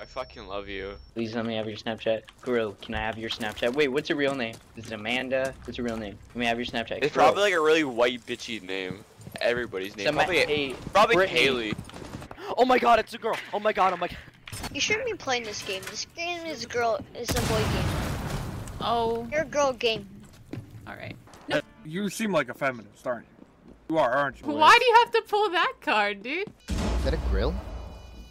I 0.00 0.06
fucking 0.06 0.46
love 0.48 0.68
you. 0.70 0.94
Please 1.14 1.34
let 1.34 1.44
me 1.44 1.54
have 1.56 1.66
your 1.68 1.76
Snapchat. 1.76 2.22
Grill, 2.40 2.74
can 2.80 2.94
I 2.94 2.98
have 2.98 3.18
your 3.18 3.28
Snapchat? 3.28 3.74
Wait, 3.74 3.88
what's 3.88 4.08
your 4.08 4.16
real 4.18 4.34
name? 4.34 4.54
Is 4.76 4.86
it 4.86 4.92
Amanda? 4.94 5.52
What's 5.64 5.76
your 5.76 5.86
real 5.86 5.98
name? 5.98 6.16
Let 6.28 6.36
me 6.36 6.46
have 6.46 6.56
your 6.58 6.64
Snapchat. 6.64 7.02
It's 7.02 7.12
Grill. 7.12 7.24
probably 7.26 7.42
like 7.42 7.52
a 7.54 7.60
really 7.60 7.84
white 7.84 8.24
bitchy 8.26 8.62
name. 8.62 9.04
Everybody's 9.42 9.96
name. 9.96 10.06
Some- 10.06 10.16
Probably, 10.16 10.38
hey, 10.38 10.74
probably 10.94 11.16
Brittany. 11.16 11.40
Haley. 11.40 11.72
Oh 12.56 12.64
my 12.64 12.78
god, 12.78 12.98
it's 12.98 13.14
a 13.14 13.18
girl. 13.18 13.36
Oh 13.52 13.60
my 13.60 13.72
god, 13.72 13.92
oh 13.92 13.96
my 13.96 14.08
god. 14.08 14.18
You 14.72 14.80
shouldn't 14.80 15.06
be 15.06 15.14
playing 15.14 15.44
this 15.44 15.62
game. 15.62 15.82
This 15.90 16.06
game 16.16 16.44
is 16.46 16.64
a 16.64 16.66
girl 16.68 16.98
is 17.14 17.30
a 17.30 17.40
boy 17.48 17.58
game. 17.72 17.90
Oh, 18.80 19.28
You're 19.30 19.42
a 19.42 19.44
girl 19.44 19.72
game. 19.72 20.08
all 20.86 20.94
right. 20.96 21.16
No. 21.48 21.60
You 21.84 22.08
seem 22.10 22.32
like 22.32 22.48
a 22.48 22.54
feminist, 22.54 23.06
aren't 23.06 23.26
you? 23.26 23.44
You 23.90 23.98
are, 23.98 24.10
aren't 24.12 24.40
you? 24.40 24.46
Why 24.46 24.76
do 24.78 24.84
you 24.84 24.94
have 25.04 25.10
to 25.12 25.22
pull 25.28 25.50
that 25.50 25.72
card, 25.80 26.22
dude? 26.22 26.48
Is 26.68 27.04
that 27.04 27.14
a 27.14 27.20
grill? 27.30 27.54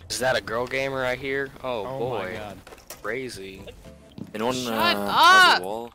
Is 0.09 0.19
that 0.19 0.35
a 0.38 0.41
girl 0.41 0.65
gamer 0.65 1.05
I 1.05 1.15
hear? 1.15 1.49
Oh, 1.63 1.85
Oh 1.85 1.99
boy. 1.99 2.19
my 2.19 2.31
god. 2.33 2.57
Crazy. 3.01 3.61
Anyone 4.33 4.53
Shut 4.55 4.73
uh, 4.73 4.99
up! 4.99 5.61
has? 5.63 5.91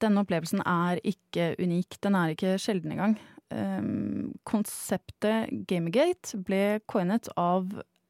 Denne 0.00 0.20
opplevelsen 0.20 0.60
er 0.66 0.98
ikke 1.04 1.54
unik. 1.58 1.96
Den 2.02 2.14
er 2.14 2.28
ikke 2.34 2.58
sjelden 2.58 2.92
engang. 2.92 3.14
Um, 3.52 4.32
konseptet 4.48 5.50
Gamergate 5.68 6.38
ble 6.46 6.80
coinet 6.90 7.28
av 7.38 7.68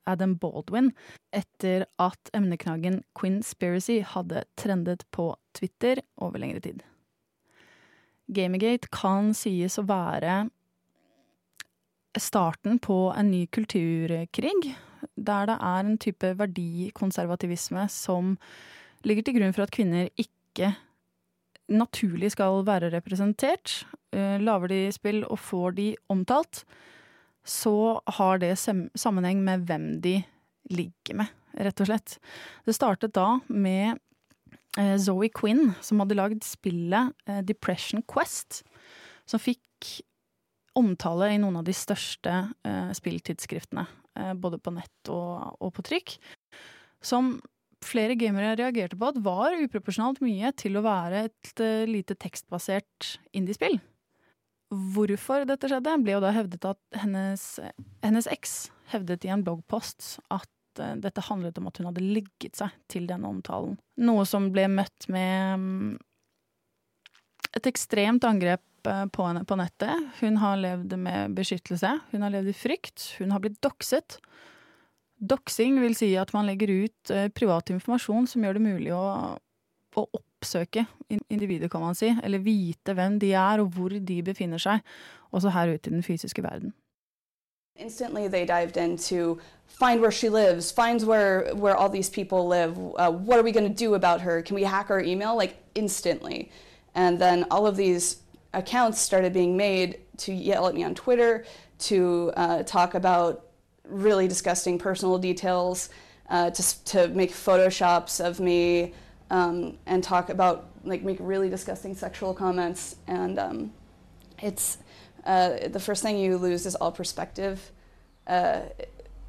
Adam 0.08 0.36
Baldwin 0.40 0.92
etter 1.34 1.86
at 2.00 2.30
emneknaggen 2.36 3.00
Quinspiracy 3.18 3.98
hadde 4.06 4.44
trendet 4.60 5.04
på 5.12 5.32
Twitter 5.56 6.00
over 6.22 6.40
lengre 6.40 6.62
tid. 6.64 6.84
Gamergate 8.34 8.88
kan 8.94 9.34
sies 9.36 9.76
å 9.80 9.86
være 9.88 10.44
starten 12.20 12.78
på 12.78 13.10
en 13.12 13.32
ny 13.32 13.44
kulturkrig, 13.52 14.74
der 15.16 15.50
det 15.50 15.56
er 15.58 15.82
en 15.82 15.98
type 16.00 16.30
verdikonservativisme 16.38 17.88
som 17.92 18.36
ligger 19.04 19.26
til 19.26 19.38
grunn 19.38 19.54
for 19.56 19.66
at 19.66 19.74
kvinner 19.74 20.08
ikke 20.16 20.74
naturlig 21.72 22.32
skal 22.34 22.62
være 22.66 22.92
representert. 22.92 23.84
Eh, 24.14 24.36
Lager 24.42 24.70
de 24.72 24.80
spill 24.94 25.22
og 25.24 25.40
får 25.40 25.76
de 25.78 25.88
omtalt, 26.12 26.64
så 27.44 28.00
har 28.18 28.40
det 28.40 28.54
sammenheng 28.58 29.42
med 29.44 29.66
hvem 29.68 29.88
de 30.04 30.18
ligger 30.72 31.20
med, 31.20 31.32
rett 31.60 31.80
og 31.84 31.90
slett. 31.90 32.18
Det 32.64 32.76
startet 32.76 33.14
da 33.16 33.38
med 33.48 33.98
eh, 34.78 34.96
Zoe 35.00 35.28
Quinn, 35.32 35.74
som 35.84 36.00
hadde 36.00 36.18
lagd 36.18 36.44
spillet 36.46 37.12
eh, 37.28 37.42
Depression 37.44 38.04
Quest, 38.08 38.62
som 39.28 39.40
fikk 39.40 40.00
omtale 40.74 41.30
i 41.30 41.38
noen 41.38 41.60
av 41.60 41.66
de 41.68 41.72
største 41.76 42.32
spilltidsskriftene, 42.98 43.84
både 44.42 44.58
på 44.58 44.72
nett 44.74 45.10
og 45.14 45.68
på 45.76 45.84
trykk, 45.86 46.16
som 46.98 47.36
flere 47.84 48.16
gamere 48.18 48.54
reagerte 48.58 48.98
på 48.98 49.10
at 49.10 49.20
var 49.24 49.56
uproporsjonalt 49.60 50.22
mye 50.24 50.52
til 50.58 50.78
å 50.78 50.84
være 50.84 51.26
et 51.28 51.62
eh, 51.62 51.84
lite 51.88 52.16
tekstbasert 52.20 53.16
indiespill. 53.36 53.78
Hvorfor 54.94 55.44
dette 55.46 55.68
skjedde, 55.70 55.98
ble 56.02 56.16
jo 56.16 56.22
da 56.24 56.32
hevdet 56.34 56.66
at 56.66 56.80
hennes, 56.98 57.44
hennes 58.02 58.28
eks 58.32 58.56
hevdet 58.92 59.26
i 59.26 59.32
en 59.32 59.44
bloggpost 59.46 60.16
at 60.34 60.82
eh, 60.82 60.96
dette 61.02 61.26
handlet 61.28 61.60
om 61.60 61.68
at 61.70 61.78
hun 61.78 61.90
hadde 61.90 62.04
ligget 62.04 62.58
seg 62.58 62.74
til 62.90 63.08
denne 63.10 63.30
omtalen. 63.30 63.78
Noe 64.02 64.26
som 64.28 64.50
ble 64.54 64.66
møtt 64.72 65.08
med 65.12 65.60
mm, 65.60 65.92
et 67.54 67.70
ekstremt 67.70 68.26
angrep 68.26 68.90
eh, 68.90 69.04
på 69.12 69.28
henne 69.28 69.44
på 69.46 69.58
nettet. 69.60 70.10
Hun 70.22 70.40
har 70.42 70.58
levd 70.60 70.96
med 71.00 71.36
beskyttelse, 71.38 71.92
hun 72.12 72.26
har 72.26 72.34
levd 72.34 72.50
i 72.50 72.58
frykt, 72.58 73.12
hun 73.20 73.34
har 73.34 73.44
blitt 73.44 73.60
doxet. 73.64 74.18
Doxing 75.20 75.78
vil 75.80 75.94
si 75.96 76.14
at 76.18 76.32
man 76.34 76.46
legger 76.46 76.72
ut 76.84 77.10
eh, 77.10 77.28
privat 77.32 77.70
informasjon 77.70 78.26
som 78.28 78.44
gjør 78.44 78.58
det 78.58 78.64
mulig 78.64 78.94
å, 78.94 79.02
å 79.94 80.06
oppsøke 80.18 80.86
individet, 81.08 81.70
kan 81.70 81.84
man 81.84 81.94
si, 81.94 82.10
eller 82.22 82.42
vite 82.42 82.94
hvem 82.96 83.18
de 83.22 83.32
er 83.38 83.62
og 83.62 83.70
hvor 83.76 83.94
de 83.94 84.22
befinner 84.26 84.60
seg, 84.60 84.82
også 85.32 85.54
her 85.54 85.76
ute 85.76 85.90
i 85.90 85.94
den 85.94 86.02
fysiske 86.02 86.42
verden. 86.42 86.74
Instantly, 87.76 88.28
they 88.28 88.44
dived 88.44 88.76
into 88.76 89.40
find 89.66 90.00
where 90.00 90.12
she 90.12 90.28
lives, 90.28 90.70
find 90.70 91.02
where 91.02 91.52
where 91.54 91.76
all 91.76 91.88
these 91.88 92.08
people 92.08 92.46
live. 92.46 92.78
Uh, 92.96 93.10
what 93.10 93.36
are 93.36 93.42
we 93.42 93.50
going 93.50 93.66
to 93.66 93.84
do 93.84 93.94
about 93.94 94.20
her? 94.20 94.42
Can 94.42 94.54
we 94.54 94.62
hack 94.62 94.86
her 94.86 95.00
email? 95.00 95.36
Like 95.36 95.56
instantly, 95.74 96.52
and 96.94 97.18
then 97.18 97.46
all 97.50 97.66
of 97.66 97.76
these 97.76 98.22
accounts 98.52 99.00
started 99.00 99.32
being 99.32 99.56
made 99.56 99.98
to 100.18 100.32
yell 100.32 100.68
at 100.68 100.74
me 100.74 100.84
on 100.84 100.94
Twitter, 100.94 101.44
to 101.80 102.32
uh, 102.36 102.62
talk 102.62 102.94
about 102.94 103.44
really 103.88 104.28
disgusting 104.28 104.78
personal 104.78 105.18
details, 105.18 105.90
uh, 106.30 106.50
to 106.50 106.84
to 106.84 107.08
make 107.08 107.32
photoshops 107.32 108.24
of 108.24 108.40
me, 108.40 108.94
um, 109.30 109.78
and 109.86 110.02
talk 110.02 110.30
about 110.30 110.68
like 110.84 111.02
make 111.02 111.18
really 111.20 111.48
disgusting 111.48 111.94
sexual 111.94 112.34
comments 112.34 112.96
and. 113.06 113.38
Um, 113.38 113.72
it's 114.42 114.78
uh, 115.24 115.68
the 115.68 115.80
first 115.80 116.02
thing 116.02 116.18
you 116.18 116.36
lose 116.36 116.66
is 116.66 116.74
all 116.74 116.92
perspective. 116.92 117.70
Uh, 118.26 118.62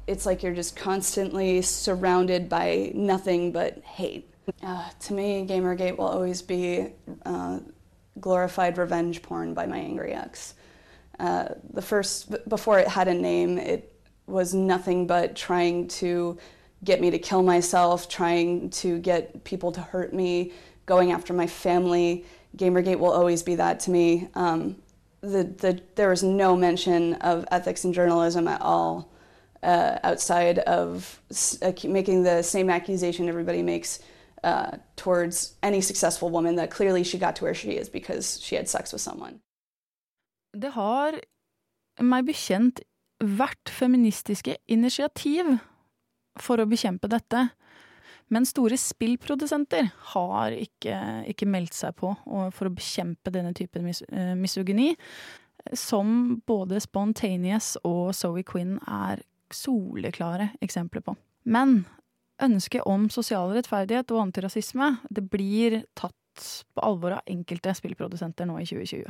it's 0.06 0.26
like 0.26 0.42
you're 0.42 0.54
just 0.54 0.76
constantly 0.76 1.62
surrounded 1.62 2.48
by 2.48 2.92
nothing 2.94 3.50
but 3.50 3.78
hate. 3.82 4.30
Uh, 4.62 4.88
to 5.00 5.12
me, 5.12 5.44
Gamergate 5.48 5.96
will 5.96 6.06
always 6.06 6.42
be 6.42 6.88
uh, 7.24 7.58
glorified 8.20 8.78
revenge 8.78 9.22
porn 9.22 9.54
by 9.54 9.66
my 9.66 9.78
angry 9.78 10.12
ex. 10.12 10.54
Uh, 11.18 11.48
the 11.72 11.82
first, 11.82 12.48
before 12.48 12.78
it 12.78 12.86
had 12.86 13.08
a 13.08 13.14
name, 13.14 13.58
it 13.58 13.92
was 14.26 14.54
nothing 14.54 15.06
but 15.06 15.36
trying 15.36 15.88
to 15.88 16.38
get 16.84 17.00
me 17.00 17.10
to 17.10 17.18
kill 17.18 17.42
myself, 17.42 18.08
trying 18.08 18.70
to 18.70 18.98
get 18.98 19.44
people 19.44 19.72
to 19.72 19.80
hurt 19.80 20.12
me, 20.12 20.52
going 20.84 21.12
after 21.12 21.32
my 21.32 21.46
family. 21.46 22.24
Gamergate 22.56 22.98
will 22.98 23.12
always 23.12 23.42
be 23.42 23.54
that 23.56 23.80
to 23.80 23.90
me. 23.90 24.28
Um, 24.34 24.76
the, 25.20 25.44
the, 25.44 25.80
there 25.94 26.10
was 26.10 26.22
no 26.22 26.56
mention 26.56 27.14
of 27.14 27.44
ethics 27.50 27.84
and 27.84 27.92
journalism 27.94 28.46
at 28.48 28.60
all 28.60 29.10
uh, 29.62 29.98
outside 30.04 30.58
of 30.60 31.20
making 31.84 32.22
the 32.22 32.42
same 32.42 32.70
accusation 32.70 33.28
everybody 33.28 33.62
makes 33.62 34.00
uh, 34.44 34.76
towards 34.96 35.54
any 35.62 35.80
successful 35.80 36.30
woman 36.30 36.56
that 36.56 36.70
clearly 36.70 37.02
she 37.02 37.18
got 37.18 37.36
to 37.36 37.44
where 37.44 37.54
she 37.54 37.72
is 37.72 37.88
because 37.88 38.40
she 38.40 38.54
had 38.54 38.68
sex 38.68 38.92
with 38.92 39.00
someone. 39.00 39.40
Det 40.58 40.70
har, 40.70 41.20
meg 42.00 42.26
bekjent, 42.26 42.80
vært 43.22 43.70
feministiske 43.72 44.58
initiativ 44.72 45.56
for 46.40 46.60
å 46.60 46.68
bekjempe 46.68 47.08
dette. 47.10 47.48
Men 48.32 48.46
store 48.48 48.76
spillprodusenter 48.80 49.88
har 50.12 50.54
ikke, 50.56 50.96
ikke 51.30 51.48
meldt 51.48 51.76
seg 51.78 51.94
på 52.00 52.10
for 52.26 52.66
å 52.66 52.74
bekjempe 52.74 53.30
denne 53.34 53.54
typen 53.56 53.86
mis 53.86 54.02
eh, 54.10 54.34
misogyni, 54.38 54.92
som 55.74 56.40
både 56.46 56.80
Spontaneous 56.82 57.76
og 57.86 58.10
Zoe 58.18 58.42
Quinn 58.46 58.76
er 58.82 59.22
soleklare 59.54 60.50
eksempler 60.62 61.04
på. 61.06 61.14
Men 61.46 61.84
ønsket 62.42 62.86
om 62.86 63.06
sosial 63.14 63.54
rettferdighet 63.54 64.10
og 64.12 64.26
antirasisme 64.26 64.96
det 65.08 65.24
blir 65.30 65.84
tatt 65.98 66.14
på 66.74 66.82
alvor 66.84 67.16
av 67.16 67.30
enkelte 67.30 67.72
spillprodusenter 67.78 68.48
nå 68.48 68.58
i 68.60 68.66
2020. 68.68 69.06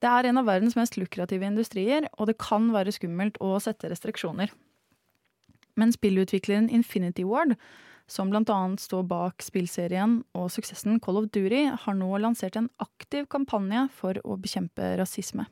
Det 0.00 0.08
er 0.08 0.30
en 0.30 0.40
av 0.40 0.48
verdens 0.48 0.76
mest 0.78 0.96
lukrative 0.96 1.44
industrier, 1.44 2.06
og 2.16 2.30
det 2.30 2.38
kan 2.40 2.70
være 2.72 2.94
skummelt 2.96 3.36
å 3.44 3.52
sette 3.60 3.90
restriksjoner. 3.92 4.52
Men 5.76 5.92
spillutvikleren 5.92 6.70
Infinity 6.72 7.24
Ward, 7.28 7.56
som 8.10 8.32
annet 8.34 8.80
står 8.80 9.04
bak 9.06 9.44
spillserien 9.44 10.22
og 10.34 10.50
suksessen 10.50 10.98
Call 11.00 11.20
of 11.20 11.30
Duty, 11.30 11.68
har 11.84 11.94
nå 11.94 12.10
lansert 12.18 12.56
en 12.56 12.70
aktiv 12.82 13.28
kampanje 13.30 13.86
for 13.94 14.18
å 14.24 14.36
bekjempe 14.40 14.96
rasisme. 14.98 15.46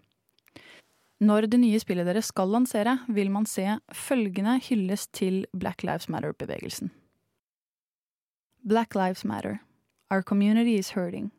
Når 1.21 1.49
det 1.51 1.59
nye 1.59 1.79
spillet 1.83 2.07
deres 2.07 2.31
skal 2.31 2.51
lansere, 2.51 3.01
vil 3.09 3.31
man 3.31 3.47
se 3.47 3.79
følgende 3.95 4.59
hylles 4.63 5.09
til 5.11 5.47
Black 5.53 5.83
Lives 5.83 6.09
Matter-bevegelsen. 6.09 6.91
Black 8.65 8.95
Lives 8.95 9.25
Matter. 9.25 9.61
Our 10.11 10.23
community 10.23 10.79
is 10.79 10.91
hurting. 10.91 11.33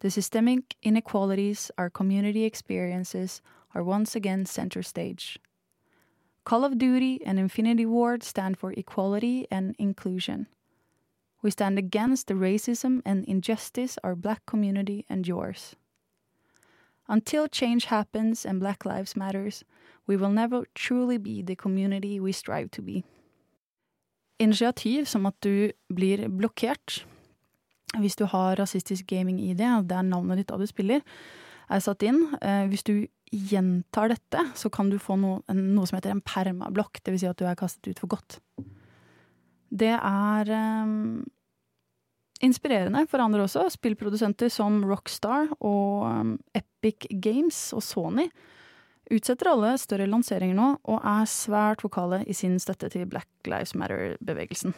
The 0.00 0.10
systemic 0.10 0.76
inequalities 0.82 1.70
our 1.76 1.90
community 1.90 2.44
experiences 2.44 3.42
are 3.74 3.82
once 3.82 4.14
again 4.14 4.46
center 4.46 4.82
stage. 4.82 5.38
Call 6.44 6.64
of 6.64 6.78
Duty 6.78 7.20
and 7.26 7.38
Infinity 7.38 7.84
Ward 7.84 8.22
stand 8.22 8.58
for 8.58 8.72
equality 8.72 9.46
and 9.50 9.74
inclusion. 9.78 10.46
We 11.42 11.50
stand 11.50 11.78
against 11.78 12.26
the 12.26 12.34
racism 12.34 13.02
and 13.04 13.24
injustice 13.24 13.98
our 14.02 14.14
black 14.14 14.46
community 14.46 15.04
endures. 15.10 15.76
Until 17.08 17.48
change 17.48 17.86
happens 17.86 18.44
and 18.44 18.60
Black 18.60 18.84
Lives 18.84 19.16
Matters, 19.16 19.64
we 20.06 20.16
will 20.16 20.30
never 20.30 20.64
truly 20.74 21.18
be 21.18 21.42
the 21.42 21.56
community 21.56 22.20
we 22.20 22.32
strive 22.32 22.70
to 22.72 22.82
be. 22.82 23.04
Initiativ 24.38 25.08
som 25.08 25.26
at 25.26 25.40
du 25.40 25.72
blir 25.88 26.28
blokkert 26.28 27.04
hvis 27.96 28.18
du 28.18 28.26
har 28.28 28.58
rasistisk 28.60 29.06
gaming-ID, 29.08 29.62
det 29.88 29.96
er 29.96 30.04
navnet 30.06 30.42
ditt 30.42 30.50
da 30.50 30.58
du 30.60 30.66
spiller, 30.68 31.00
er 31.68 31.80
satt 31.84 32.04
inn. 32.04 32.20
Eh, 32.42 32.66
hvis 32.68 32.84
du 32.84 33.08
gjentar 33.32 34.12
dette, 34.12 34.44
så 34.56 34.70
kan 34.72 34.90
du 34.92 34.98
få 35.00 35.16
noe, 35.20 35.40
noe 35.52 35.88
som 35.88 35.98
heter 35.98 36.14
en 36.14 36.24
permablokk, 36.24 37.00
dvs. 37.04 37.22
Si 37.22 37.30
at 37.30 37.40
du 37.40 37.46
er 37.48 37.58
kastet 37.58 37.90
ut 37.92 38.02
for 38.02 38.12
godt. 38.16 38.38
Det 39.68 39.92
er 39.92 40.52
um, 40.84 41.26
inspirerende 42.44 43.04
for 43.10 43.20
andre 43.20 43.44
også. 43.44 43.66
Spillprodusenter 43.74 44.52
som 44.52 44.80
Rockstar 44.88 45.50
og 45.58 46.06
um, 46.08 46.38
Epic 46.56 47.08
Games 47.20 47.68
og 47.76 47.84
Sony 47.84 48.30
utsetter 49.12 49.48
alle 49.48 49.72
større 49.80 50.08
lanseringer 50.08 50.56
nå, 50.56 50.68
og 50.84 50.98
er 51.00 51.28
svært 51.28 51.84
vokale 51.84 52.20
i 52.28 52.36
sin 52.36 52.58
støtte 52.60 52.90
til 52.92 53.08
Black 53.08 53.28
Lives 53.48 53.72
Matter-bevegelsen. 53.76 54.74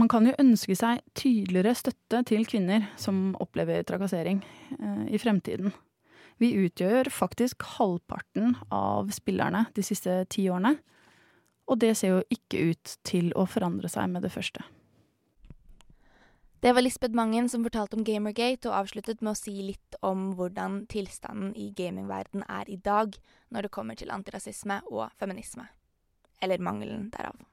Man 0.00 0.08
kan 0.08 0.24
jo 0.24 0.32
ønske 0.40 0.72
seg 0.78 1.02
tydeligere 1.18 1.74
støtte 1.76 2.22
til 2.30 2.46
kvinner 2.48 2.86
som 3.00 3.34
opplever 3.42 3.84
trakassering 3.84 4.40
eh, 4.78 5.02
i 5.12 5.20
fremtiden. 5.20 5.74
Vi 6.40 6.54
utgjør 6.56 7.10
faktisk 7.12 7.66
halvparten 7.76 8.54
av 8.72 9.10
spillerne 9.12 9.66
de 9.76 9.84
siste 9.84 10.22
ti 10.32 10.46
årene, 10.48 10.78
og 11.68 11.82
det 11.84 11.92
ser 12.00 12.14
jo 12.14 12.22
ikke 12.32 12.70
ut 12.70 12.94
til 13.04 13.28
å 13.36 13.44
forandre 13.44 13.90
seg 13.92 14.08
med 14.14 14.24
det 14.24 14.32
første. 14.32 14.64
Det 16.60 16.72
var 16.76 16.84
Lisbeth 16.84 17.16
Mangen 17.16 17.48
som 17.48 17.62
fortalte 17.64 17.96
om 17.96 18.04
Gamergate, 18.04 18.68
og 18.68 18.80
avsluttet 18.80 19.20
med 19.20 19.34
å 19.34 19.38
si 19.38 19.54
litt 19.64 20.00
om 20.04 20.30
hvordan 20.36 20.82
tilstanden 20.92 21.54
i 21.56 21.70
gamingverden 21.76 22.44
er 22.48 22.72
i 22.72 22.80
dag 22.80 23.16
når 23.52 23.68
det 23.68 23.74
kommer 23.76 24.00
til 24.00 24.12
antirasisme 24.12 24.80
og 24.88 25.08
feminisme. 25.20 25.68
Eller 26.40 26.60
mangelen 26.60 27.08
derav. 27.12 27.49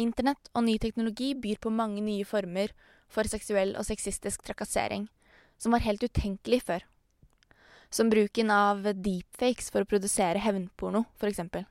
Internett 0.00 0.48
og 0.54 0.64
ny 0.64 0.78
teknologi 0.80 1.34
byr 1.36 1.58
på 1.60 1.72
mange 1.74 2.00
nye 2.04 2.24
former 2.24 2.72
for 3.10 3.28
seksuell 3.28 3.74
og 3.76 3.84
sexistisk 3.84 4.42
trakassering, 4.46 5.08
som 5.60 5.74
var 5.74 5.84
helt 5.84 6.02
utenkelig 6.02 6.62
før. 6.64 6.86
Som 7.90 8.08
bruken 8.12 8.52
av 8.54 8.86
deepfakes 8.94 9.68
for 9.74 9.82
å 9.82 9.90
produsere 9.90 10.40
hevnporno, 10.40 11.04
eksempel. 11.26 11.66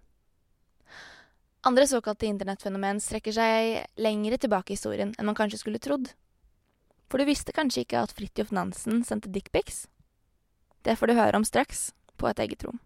Andre 1.68 1.88
såkalte 1.88 2.28
internettfenomen 2.28 3.02
strekker 3.04 3.36
seg 3.36 4.00
lengre 4.00 4.38
tilbake 4.40 4.72
i 4.72 4.78
historien 4.78 5.16
enn 5.18 5.28
man 5.28 5.36
kanskje 5.36 5.60
skulle 5.64 5.82
trodd. 5.84 6.12
For 7.10 7.20
du 7.20 7.26
visste 7.28 7.56
kanskje 7.56 7.84
ikke 7.84 8.04
at 8.04 8.14
Fridtjof 8.16 8.54
Nansen 8.56 9.02
sendte 9.04 9.32
dickpics? 9.34 9.88
Det 10.86 10.96
får 10.96 11.10
du 11.10 11.18
høre 11.18 11.40
om 11.40 11.48
straks, 11.48 11.90
på 12.20 12.30
et 12.30 12.40
eget 12.44 12.64
rom. 12.68 12.80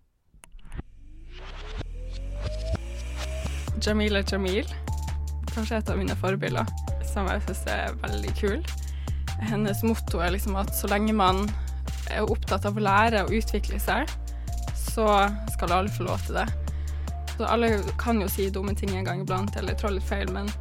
Jamila 3.83 4.23
Jamil, 4.23 4.69
kanskje 5.53 5.79
et 5.79 5.91
av 5.93 5.99
mine 5.99 6.15
forbilder, 6.19 6.69
som 7.13 7.29
jeg 7.29 7.43
syns 7.45 7.63
er 7.71 7.95
veldig 8.03 8.33
kul. 8.39 8.59
Hennes 9.43 9.83
motto 9.85 10.21
er 10.23 10.33
liksom 10.35 10.57
at 10.59 10.73
så 10.75 10.89
lenge 10.91 11.15
man 11.17 11.45
er 12.11 12.25
opptatt 12.25 12.67
av 12.67 12.77
å 12.77 12.83
lære 12.83 13.23
og 13.25 13.33
utvikle 13.37 13.79
seg, 13.81 14.09
så 14.77 15.07
skal 15.53 15.73
alle 15.73 15.93
få 15.93 16.07
lov 16.07 16.21
til 16.27 16.41
det. 16.41 16.47
Så 17.33 17.47
alle 17.49 17.71
kan 18.01 18.21
jo 18.21 18.29
si 18.29 18.49
dumme 18.53 18.75
ting 18.77 18.93
en 18.97 19.07
gang 19.07 19.23
iblant, 19.23 19.55
eller 19.57 19.77
trå 19.77 19.93
litt 19.93 20.05
feil, 20.05 20.29
men 20.33 20.51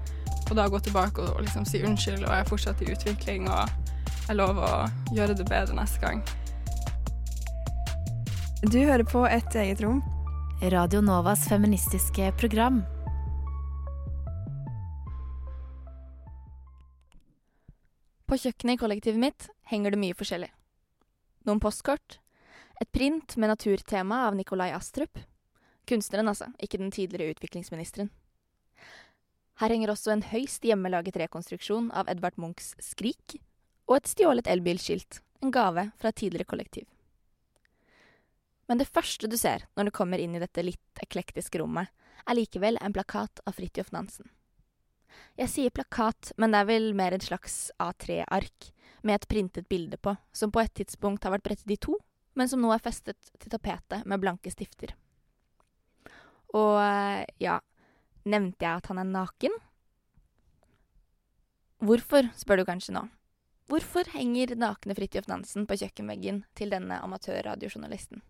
å 0.51 0.57
da 0.57 0.69
gå 0.69 0.81
tilbake 0.85 1.25
og, 1.25 1.37
og 1.37 1.45
liksom 1.47 1.67
si 1.69 1.83
unnskyld, 1.85 2.25
og 2.25 2.31
jeg 2.31 2.45
er 2.45 2.49
fortsatt 2.49 2.85
i 2.85 2.93
utvikling, 2.93 3.51
og 3.53 3.69
jeg 4.29 4.39
lover 4.39 4.65
å 4.65 5.17
gjøre 5.17 5.37
det 5.37 5.49
bedre 5.51 5.77
neste 5.77 6.01
gang. 6.03 6.23
Du 8.63 8.79
hører 8.79 9.05
på 9.05 9.27
Et 9.27 9.57
eget 9.59 9.83
rom. 9.83 10.03
Radio 10.63 11.01
Novas 11.03 11.49
feministiske 11.51 12.31
program. 12.39 12.85
På 18.33 18.38
kjøkkenet 18.40 18.79
i 18.79 18.81
kollektivet 18.81 19.21
mitt 19.21 19.45
henger 19.68 19.92
det 19.92 19.99
mye 20.01 20.16
forskjellig. 20.16 20.47
Noen 21.45 21.59
postkort, 21.61 22.14
et 22.81 22.88
print 22.88 23.35
med 23.37 23.53
naturtema 23.53 24.23
av 24.31 24.38
Nikolai 24.38 24.71
Astrup, 24.73 25.21
Kunstneren, 25.85 26.31
altså, 26.33 26.49
ikke 26.57 26.81
den 26.81 26.88
tidligere 26.97 27.35
utviklingsministeren. 27.35 28.09
Her 29.61 29.77
henger 29.77 29.92
også 29.92 30.14
en 30.14 30.25
høyst 30.31 30.64
hjemmelaget 30.64 31.21
rekonstruksjon 31.27 31.92
av 31.92 32.09
Edvard 32.09 32.40
Munchs 32.40 32.73
Skrik, 32.81 33.37
og 33.85 33.99
et 33.99 34.09
stjålet 34.14 34.49
elbilskilt, 34.49 35.21
en 35.45 35.53
gave 35.53 35.90
fra 36.01 36.09
et 36.09 36.23
tidligere 36.25 36.49
kollektiv. 36.49 36.88
Men 38.64 38.81
det 38.81 38.88
første 38.88 39.29
du 39.29 39.37
ser 39.37 39.68
når 39.77 39.90
du 39.90 39.99
kommer 40.01 40.16
inn 40.16 40.38
i 40.38 40.40
dette 40.40 40.64
litt 40.64 41.05
eklektiske 41.05 41.61
rommet, 41.61 41.92
er 42.25 42.40
likevel 42.40 42.81
en 42.81 42.97
plakat 42.97 43.45
av 43.45 43.61
Fridtjof 43.61 43.92
Nansen. 43.92 44.33
Jeg 45.40 45.51
sier 45.53 45.75
plakat, 45.75 46.33
men 46.37 46.53
det 46.53 46.62
er 46.62 46.68
vel 46.68 46.88
mer 46.98 47.16
et 47.16 47.27
slags 47.27 47.70
A3-ark, 47.83 48.72
med 49.03 49.18
et 49.18 49.29
printet 49.29 49.66
bilde 49.68 49.98
på, 49.98 50.14
som 50.33 50.53
på 50.55 50.62
et 50.62 50.75
tidspunkt 50.79 51.25
har 51.27 51.35
vært 51.35 51.46
brettet 51.48 51.70
i 51.75 51.81
to, 51.81 51.96
men 52.38 52.48
som 52.48 52.62
nå 52.62 52.70
er 52.72 52.83
festet 52.83 53.18
til 53.38 53.51
tapetet 53.51 54.07
med 54.09 54.22
blanke 54.22 54.53
stifter. 54.53 54.94
Og 56.55 56.79
ja, 57.42 57.59
nevnte 58.29 58.64
jeg 58.64 58.79
at 58.83 58.88
han 58.92 59.01
er 59.03 59.09
naken? 59.09 59.57
Hvorfor, 61.83 62.29
spør 62.38 62.62
du 62.62 62.68
kanskje 62.68 62.94
nå. 62.94 63.07
Hvorfor 63.70 64.07
henger 64.12 64.55
nakne 64.59 64.94
Fridtjof 64.94 65.27
Nansen 65.31 65.66
på 65.66 65.79
kjøkkenveggen 65.81 66.42
til 66.59 66.70
denne 66.75 66.98
amatørradiojournalisten? 67.03 68.22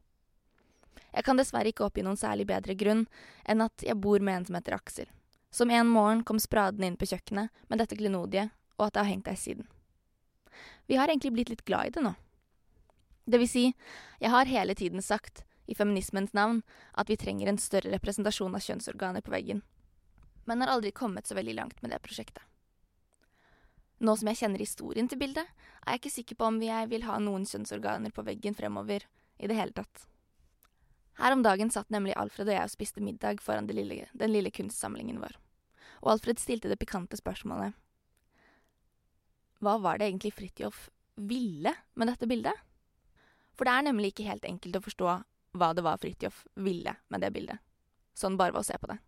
Jeg 1.12 1.26
kan 1.26 1.36
dessverre 1.36 1.72
ikke 1.72 1.84
oppgi 1.84 2.04
noen 2.06 2.20
særlig 2.20 2.46
bedre 2.48 2.76
grunn 2.78 3.04
enn 3.48 3.64
at 3.64 3.84
jeg 3.84 3.98
bor 4.00 4.22
med 4.24 4.38
en 4.38 4.46
som 4.48 4.56
heter 4.56 4.76
Aksel, 4.78 5.10
som 5.52 5.70
en 5.70 5.88
morgen 5.92 6.24
kom 6.24 6.40
spraden 6.40 6.84
inn 6.86 6.96
på 6.96 7.06
kjøkkenet 7.10 7.52
med 7.68 7.80
dette 7.82 7.96
klenodiet, 7.98 8.50
og 8.80 8.88
at 8.88 8.96
det 8.96 9.02
har 9.04 9.10
hengt 9.10 9.28
der 9.28 9.38
siden. 9.38 9.68
Vi 10.88 10.96
har 10.96 11.12
egentlig 11.12 11.32
blitt 11.36 11.52
litt 11.52 11.64
glad 11.68 11.86
i 11.86 11.94
det 11.94 12.02
nå. 12.02 12.14
Det 13.28 13.38
vil 13.38 13.48
si, 13.48 13.64
jeg 14.18 14.32
har 14.32 14.48
hele 14.50 14.74
tiden 14.74 15.04
sagt 15.04 15.44
i 15.70 15.76
feminismens 15.78 16.32
navn, 16.34 16.62
at 16.98 17.10
vi 17.12 17.16
trenger 17.20 17.48
en 17.52 17.60
større 17.60 17.92
representasjon 17.92 18.56
av 18.56 18.64
kjønnsorganer 18.64 19.22
på 19.22 19.34
veggen. 19.34 19.62
Men 20.48 20.64
har 20.64 20.72
aldri 20.72 20.90
kommet 20.90 21.28
så 21.28 21.36
veldig 21.38 21.54
langt 21.54 21.82
med 21.82 21.92
det 21.94 22.00
prosjektet. 22.02 22.42
Nå 24.02 24.16
som 24.18 24.32
jeg 24.32 24.40
kjenner 24.40 24.58
historien 24.58 25.06
til 25.06 25.20
bildet, 25.20 25.46
er 25.86 25.94
jeg 25.94 26.02
ikke 26.02 26.16
sikker 26.16 26.38
på 26.40 26.48
om 26.48 26.58
jeg 26.64 26.88
vil 26.90 27.04
ha 27.06 27.20
noen 27.22 27.44
kjønnsorganer 27.46 28.10
på 28.10 28.24
veggen 28.26 28.56
fremover 28.58 29.06
i 29.38 29.46
det 29.46 29.58
hele 29.58 29.76
tatt. 29.76 30.08
Her 31.20 31.36
om 31.36 31.44
dagen 31.44 31.70
satt 31.70 31.92
nemlig 31.94 32.16
Alfred 32.18 32.48
og 32.48 32.56
jeg 32.56 32.66
og 32.66 32.72
spiste 32.72 33.04
middag 33.04 33.42
foran 33.44 33.68
lille, 33.70 34.08
den 34.12 34.32
lille 34.34 34.50
kunstsamlingen 34.50 35.20
vår, 35.22 35.36
og 36.02 36.16
Alfred 36.16 36.40
stilte 36.42 36.70
det 36.70 36.80
pikante 36.80 37.18
spørsmålet 37.18 37.76
Hva 39.62 39.78
var 39.82 39.98
det 39.98 40.10
egentlig 40.10 40.34
Fridtjof 40.34 40.88
ville 41.16 41.74
med 41.94 42.10
dette 42.10 42.26
bildet? 42.26 42.56
For 43.54 43.68
det 43.68 43.76
er 43.76 43.86
nemlig 43.86 44.12
ikke 44.12 44.26
helt 44.26 44.46
enkelt 44.48 44.78
å 44.78 44.84
forstå 44.84 45.12
hva 45.60 45.70
det 45.76 45.84
var 45.84 46.00
Fridtjof 46.02 46.44
ville 46.64 46.96
med 47.12 47.22
det 47.22 47.30
bildet. 47.34 47.60
Sånn 48.16 48.38
bare 48.40 48.54
ved 48.54 48.64
å 48.64 48.66
se 48.66 48.78
på 48.80 48.90
det. 48.90 48.98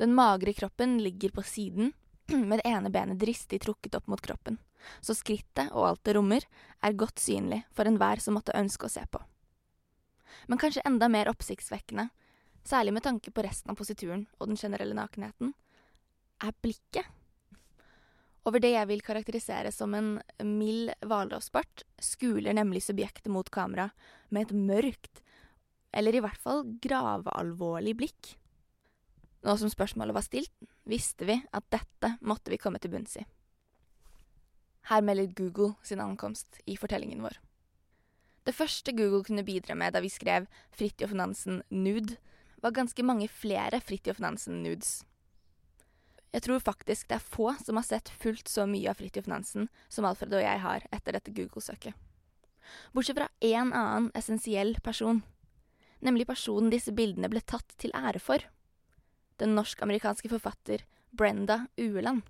Den 0.00 0.12
magre 0.16 0.52
kroppen 0.52 0.98
ligger 1.00 1.32
på 1.32 1.44
siden, 1.46 1.92
med 2.48 2.58
det 2.60 2.68
ene 2.68 2.90
benet 2.92 3.20
dristig 3.20 3.62
trukket 3.64 3.94
opp 3.96 4.08
mot 4.12 4.20
kroppen, 4.20 4.58
så 5.00 5.14
skrittet 5.16 5.70
og 5.72 5.86
alt 5.88 6.02
det 6.04 6.16
rommer 6.16 6.44
er 6.84 6.98
godt 6.98 7.20
synlig 7.22 7.62
for 7.72 7.88
enhver 7.88 8.20
som 8.20 8.36
måtte 8.36 8.56
ønske 8.56 8.88
å 8.88 8.92
se 8.92 9.04
på. 9.12 9.22
Men 10.46 10.60
kanskje 10.60 10.84
enda 10.86 11.08
mer 11.08 11.30
oppsiktsvekkende, 11.30 12.08
særlig 12.66 12.96
med 12.96 13.06
tanke 13.06 13.32
på 13.32 13.44
resten 13.46 13.72
av 13.72 13.78
posituren 13.78 14.26
og 14.38 14.50
den 14.50 14.60
generelle 14.60 14.96
nakenheten, 14.96 15.54
er 16.42 16.56
blikket. 16.62 17.06
Over 18.46 18.62
det 18.62 18.76
jeg 18.76 18.86
vil 18.90 19.02
karakterisere 19.02 19.72
som 19.74 19.94
en 19.98 20.10
mild 20.46 20.92
hvalrossbart, 21.02 21.82
skuler 21.98 22.54
nemlig 22.54 22.84
subjektet 22.86 23.32
mot 23.32 23.48
kamera 23.50 23.88
med 24.30 24.46
et 24.46 24.54
mørkt, 24.54 25.22
eller 25.96 26.14
i 26.14 26.22
hvert 26.22 26.38
fall 26.38 26.62
gravealvorlig 26.82 27.96
blikk. 27.98 28.36
Nå 29.46 29.56
som 29.58 29.70
spørsmålet 29.70 30.14
var 30.14 30.26
stilt, 30.26 30.54
visste 30.86 31.26
vi 31.26 31.40
at 31.54 31.66
dette 31.74 32.16
måtte 32.22 32.52
vi 32.52 32.60
komme 32.62 32.78
til 32.82 32.92
bunns 32.94 33.18
i. 33.18 33.26
Her 34.86 35.02
melder 35.02 35.32
Google 35.34 35.74
sin 35.82 36.02
ankomst 36.02 36.60
i 36.70 36.76
fortellingen 36.78 37.24
vår. 37.26 37.40
Det 38.46 38.54
første 38.54 38.94
Google 38.94 39.24
kunne 39.26 39.42
bidra 39.42 39.74
med 39.74 39.96
da 39.96 40.02
vi 40.04 40.10
skrev 40.12 40.46
Fridtjof 40.78 41.16
Nansen 41.18 41.64
nude, 41.74 42.14
var 42.62 42.74
ganske 42.74 43.02
mange 43.02 43.26
flere 43.28 43.80
Fridtjof 43.82 44.20
Nansen-nudes. 44.22 45.02
Jeg 46.34 46.42
tror 46.44 46.60
faktisk 46.60 47.08
det 47.08 47.16
er 47.16 47.28
få 47.36 47.52
som 47.62 47.78
har 47.78 47.86
sett 47.86 48.10
fullt 48.22 48.50
så 48.50 48.66
mye 48.68 48.90
av 48.90 48.98
Fridtjof 48.98 49.28
Nansen 49.30 49.70
som 49.88 50.04
Alfred 50.08 50.34
og 50.36 50.42
jeg 50.44 50.62
har 50.62 50.84
etter 50.92 51.16
dette 51.16 51.32
Google-søket. 51.36 51.94
Bortsett 52.92 53.18
fra 53.18 53.30
én 53.40 53.70
annen 53.70 54.10
essensiell 54.18 54.74
person, 54.84 55.22
nemlig 56.02 56.26
personen 56.28 56.72
disse 56.72 56.92
bildene 56.92 57.30
ble 57.32 57.40
tatt 57.46 57.76
til 57.80 57.94
ære 57.94 58.20
for. 58.22 58.42
Den 59.40 59.54
norsk-amerikanske 59.56 60.30
forfatter 60.32 60.84
Brenda 61.12 61.66
Ueland. 61.78 62.24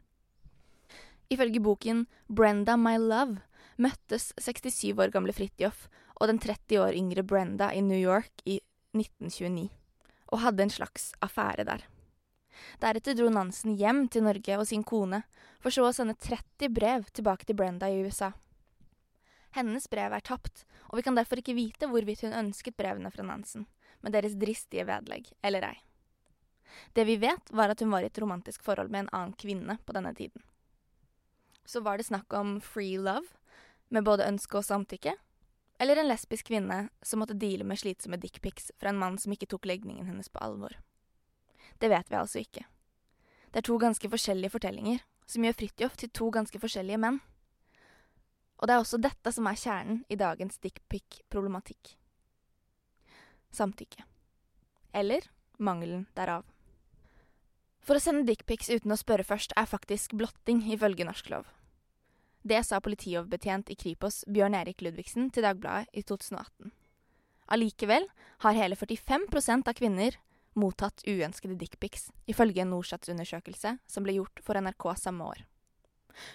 Ifølge 1.32 1.62
boken 1.62 2.04
Brenda 2.28 2.76
My 2.78 2.96
Love 3.02 3.40
møttes 3.82 4.30
67 4.38 4.94
år 4.94 5.10
gamle 5.14 5.34
Fridtjof 5.34 5.86
og 6.20 6.30
den 6.30 6.38
30 6.42 6.78
år 6.84 6.96
yngre 6.96 7.24
Brenda 7.26 7.72
i 7.74 7.82
New 7.84 7.98
York 7.98 8.44
i 8.46 8.60
1929, 8.96 9.68
og 10.32 10.42
hadde 10.44 10.64
en 10.64 10.72
slags 10.72 11.10
affære 11.24 11.66
der. 11.68 11.82
Deretter 12.82 13.16
dro 13.16 13.28
Nansen 13.32 13.76
hjem 13.78 14.06
til 14.12 14.26
Norge 14.26 14.58
og 14.58 14.66
sin 14.68 14.84
kone, 14.86 15.22
for 15.62 15.74
så 15.74 15.86
å 15.88 15.94
sende 15.94 16.16
30 16.18 16.72
brev 16.74 17.08
tilbake 17.16 17.48
til 17.48 17.58
Brenda 17.58 17.88
i 17.90 18.02
USA. 18.04 18.32
Hennes 19.56 19.88
brev 19.88 20.12
er 20.12 20.24
tapt, 20.24 20.66
og 20.90 20.98
vi 20.98 21.06
kan 21.06 21.16
derfor 21.16 21.40
ikke 21.40 21.56
vite 21.56 21.88
hvorvidt 21.88 22.26
hun 22.26 22.36
ønsket 22.36 22.76
brevene 22.76 23.10
fra 23.12 23.24
Nansen, 23.24 23.64
med 24.04 24.12
deres 24.12 24.36
dristige 24.36 24.84
vedlegg, 24.88 25.30
eller 25.42 25.70
ei. 25.70 25.76
Det 26.92 27.06
vi 27.08 27.16
vet, 27.16 27.52
var 27.56 27.72
at 27.72 27.80
hun 27.80 27.92
var 27.94 28.04
i 28.04 28.10
et 28.10 28.20
romantisk 28.20 28.64
forhold 28.66 28.92
med 28.92 29.06
en 29.06 29.14
annen 29.16 29.36
kvinne 29.38 29.78
på 29.86 29.96
denne 29.96 30.12
tiden. 30.16 30.44
Så 31.64 31.80
var 31.80 31.96
det 31.98 32.08
snakk 32.10 32.32
om 32.36 32.58
free 32.60 32.98
love, 33.00 33.26
med 33.88 34.04
både 34.04 34.26
ønske 34.26 34.58
og 34.58 34.66
samtykke, 34.66 35.14
eller 35.78 36.00
en 36.00 36.08
lesbisk 36.08 36.48
kvinne 36.50 36.86
som 37.04 37.20
måtte 37.20 37.36
deale 37.36 37.64
med 37.64 37.80
slitsomme 37.80 38.18
dickpics 38.20 38.70
fra 38.80 38.90
en 38.92 39.00
mann 39.00 39.18
som 39.20 39.32
ikke 39.32 39.48
tok 39.50 39.68
legningen 39.68 40.08
hennes 40.08 40.28
på 40.32 40.40
alvor. 40.42 40.76
Det 41.78 41.90
vet 41.92 42.10
vi 42.10 42.18
altså 42.18 42.42
ikke. 42.42 42.64
Det 43.52 43.62
er 43.62 43.68
to 43.68 43.78
ganske 43.80 44.10
forskjellige 44.12 44.52
fortellinger, 44.52 45.00
som 45.26 45.44
gjør 45.44 45.56
Fridtjof 45.60 45.96
til 45.96 46.10
to 46.14 46.30
ganske 46.34 46.60
forskjellige 46.60 47.00
menn. 47.02 47.20
Og 48.56 48.68
det 48.68 48.74
er 48.74 48.82
også 48.82 49.00
dette 49.00 49.32
som 49.32 49.46
er 49.48 49.60
kjernen 49.60 50.02
i 50.08 50.18
dagens 50.18 50.58
dickpic-problematikk. 50.64 51.96
Samtykke. 53.52 54.04
Eller 54.96 55.28
mangelen 55.58 56.06
derav. 56.16 56.44
For 57.86 57.98
å 57.98 58.02
sende 58.02 58.26
dickpics 58.26 58.70
uten 58.72 58.92
å 58.92 58.98
spørre 58.98 59.26
først 59.26 59.52
er 59.56 59.68
faktisk 59.70 60.16
blotting, 60.18 60.64
ifølge 60.72 61.06
norsk 61.06 61.28
lov. 61.30 61.46
Det 62.46 62.58
sa 62.66 62.80
politioverbetjent 62.82 63.70
i 63.70 63.76
Kripos 63.78 64.24
Bjørn 64.30 64.54
Erik 64.58 64.82
Ludvigsen 64.82 65.30
til 65.34 65.46
Dagbladet 65.46 65.90
i 65.94 66.02
2018. 66.06 66.72
Allikevel 67.50 68.08
har 68.42 68.58
hele 68.58 68.78
45% 68.78 69.70
av 69.70 69.78
kvinner 69.78 70.18
mottatt 70.56 71.04
uønskede 71.06 71.58
dickpics, 71.60 72.10
ifølge 72.26 72.64
en 72.64 72.72
Norsats-undersøkelse 72.74 73.76
som 73.86 74.06
ble 74.06 74.16
gjort 74.18 74.42
for 74.44 74.58
NRK 74.58 74.88
samme 74.98 75.28
år. 75.28 75.44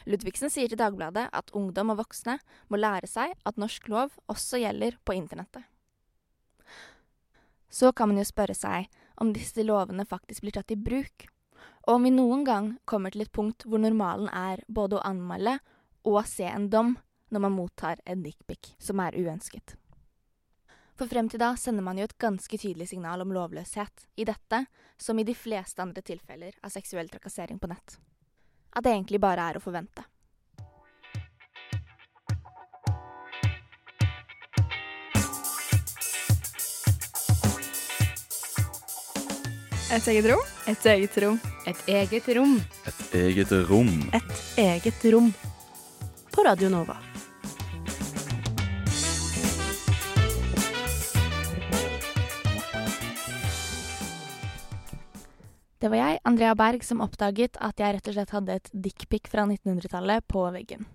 Ludvigsen 0.06 0.52
sier 0.54 0.70
til 0.70 0.80
Dagbladet 0.80 1.28
at 1.34 1.52
ungdom 1.58 1.94
og 1.94 2.04
voksne 2.04 2.38
må 2.70 2.80
lære 2.80 3.10
seg 3.10 3.34
at 3.50 3.58
norsk 3.62 3.90
lov 3.90 4.14
også 4.32 4.62
gjelder 4.62 4.98
på 5.06 5.18
internettet. 5.18 5.66
Så 7.72 7.92
kan 7.96 8.12
man 8.12 8.20
jo 8.20 8.28
spørre 8.28 8.56
seg 8.58 8.92
om 9.22 9.32
disse 9.34 9.64
lovene 9.64 10.06
faktisk 10.06 10.44
blir 10.44 10.58
tatt 10.58 10.74
i 10.74 10.80
bruk, 10.80 11.28
og 11.88 11.98
om 11.98 12.06
vi 12.06 12.14
noen 12.14 12.44
gang 12.46 12.72
kommer 12.86 13.14
til 13.14 13.24
et 13.26 13.34
punkt 13.34 13.66
hvor 13.66 13.82
normalen 13.82 14.30
er 14.30 14.62
både 14.68 15.00
å 15.00 15.06
anmelde 15.08 15.58
og 16.06 16.24
se 16.30 16.46
en 16.50 16.70
dom 16.70 16.98
når 17.32 17.46
man 17.48 17.56
mottar 17.56 18.02
en 18.06 18.26
dickpic 18.26 18.76
som 18.82 19.00
er 19.02 19.16
uønsket. 19.18 19.78
For 21.02 21.10
frem 21.10 21.26
til 21.34 21.42
da 21.42 21.56
sender 21.58 21.82
man 21.82 21.98
jo 21.98 22.06
et 22.06 22.14
ganske 22.22 22.58
tydelig 22.62 22.92
signal 22.92 23.24
om 23.24 23.32
lovløshet 23.34 24.04
i 24.22 24.26
dette, 24.30 24.60
som 25.02 25.18
i 25.18 25.26
de 25.26 25.34
fleste 25.34 25.82
andre 25.82 26.04
tilfeller 26.06 26.54
av 26.62 26.70
seksuell 26.70 27.10
trakassering 27.10 27.58
på 27.58 27.72
nett. 27.72 27.96
At 28.70 28.86
det 28.86 28.94
egentlig 28.94 29.18
bare 29.24 29.48
er 29.50 29.58
å 29.58 29.64
forvente. 29.66 30.06
Et 39.90 40.14
eget 40.14 40.30
rom. 40.30 40.50
Et 40.70 40.90
eget 40.94 41.22
rom. 41.26 41.46
Et 41.66 41.88
eget 41.98 42.34
rom. 42.38 42.58
Et 42.86 43.16
eget 43.26 43.62
rom. 43.74 43.96
Et 44.22 44.44
eget 44.70 45.14
rom. 45.16 45.34
På 46.30 46.46
Radio 46.46 46.70
Nova. 46.70 47.11
Det 55.82 55.90
var 55.90 55.98
jeg, 55.98 56.20
Andrea 56.30 56.54
Berg, 56.54 56.84
som 56.86 57.02
oppdaget 57.02 57.58
at 57.58 57.80
jeg 57.82 57.96
rett 57.96 58.10
og 58.12 58.14
slett 58.14 58.34
hadde 58.36 58.58
et 58.60 58.68
dickpic 58.86 59.30
fra 59.32 59.48
1900-tallet 59.48 60.28
på 60.30 60.44
veggen. 60.54 60.86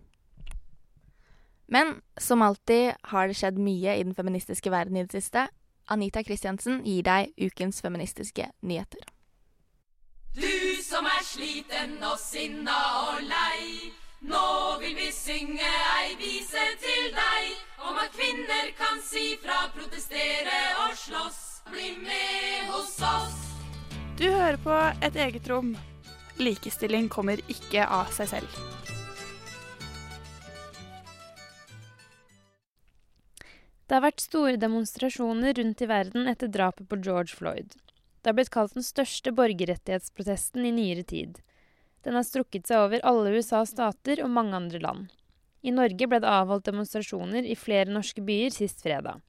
Men 1.66 1.96
som 2.22 2.42
alltid 2.46 2.92
har 3.10 3.26
det 3.26 3.34
skjedd 3.34 3.58
mye 3.58 3.96
i 3.98 4.04
den 4.06 4.14
feministiske 4.14 4.70
verden 4.70 5.00
i 5.00 5.02
det 5.02 5.18
siste. 5.18 5.48
Anita 5.90 6.22
Kristiansen 6.22 6.84
gir 6.86 7.02
deg 7.02 7.34
ukens 7.34 7.82
feministiske 7.82 8.46
nyheter. 8.62 9.02
Du 10.38 10.78
som 10.86 11.06
er 11.10 11.22
sliten 11.26 11.98
og 12.06 12.18
sinna 12.22 12.78
og 13.08 13.26
lei. 13.26 13.90
Nå 14.22 14.46
vil 14.84 14.94
vi 14.98 15.10
synge 15.10 15.72
ei 15.96 16.14
vise 16.22 16.68
til 16.82 17.10
deg 17.16 17.82
om 17.90 17.98
at 17.98 18.14
kvinner 18.14 18.70
kan 18.78 19.02
si 19.02 19.34
fra, 19.42 19.66
protestere 19.74 20.62
og 20.86 20.94
slåss. 20.94 21.44
Bli 21.74 21.96
med 22.06 22.70
hos 22.70 22.96
oss. 23.02 23.55
Du 24.16 24.24
hører 24.32 24.56
på 24.56 24.72
Et 25.04 25.16
eget 25.20 25.48
rom. 25.50 25.74
Likestilling 26.40 27.10
kommer 27.12 27.36
ikke 27.52 27.82
av 27.84 28.08
seg 28.16 28.30
selv. 28.30 28.54
Det 33.84 33.92
har 33.92 34.00
vært 34.06 34.24
store 34.24 34.56
demonstrasjoner 34.56 35.58
rundt 35.60 35.84
i 35.84 35.90
verden 35.90 36.32
etter 36.32 36.48
drapet 36.48 36.88
på 36.88 36.96
George 37.04 37.36
Floyd. 37.36 37.76
Det 37.76 38.32
har 38.32 38.38
blitt 38.40 38.54
kalt 38.56 38.72
den 38.72 38.88
største 38.88 39.36
borgerrettighetsprotesten 39.36 40.64
i 40.64 40.72
nyere 40.78 41.04
tid. 41.04 41.36
Den 42.00 42.16
har 42.16 42.24
strukket 42.24 42.72
seg 42.72 42.86
over 42.86 43.04
alle 43.04 43.36
USAs 43.36 43.76
stater 43.76 44.24
og 44.24 44.32
mange 44.32 44.56
andre 44.56 44.80
land. 44.80 45.12
I 45.60 45.76
Norge 45.76 46.08
ble 46.08 46.24
det 46.24 46.32
avholdt 46.32 46.70
demonstrasjoner 46.72 47.44
i 47.44 47.58
flere 47.58 47.92
norske 47.92 48.24
byer 48.24 48.56
sist 48.62 48.80
fredag. 48.80 49.20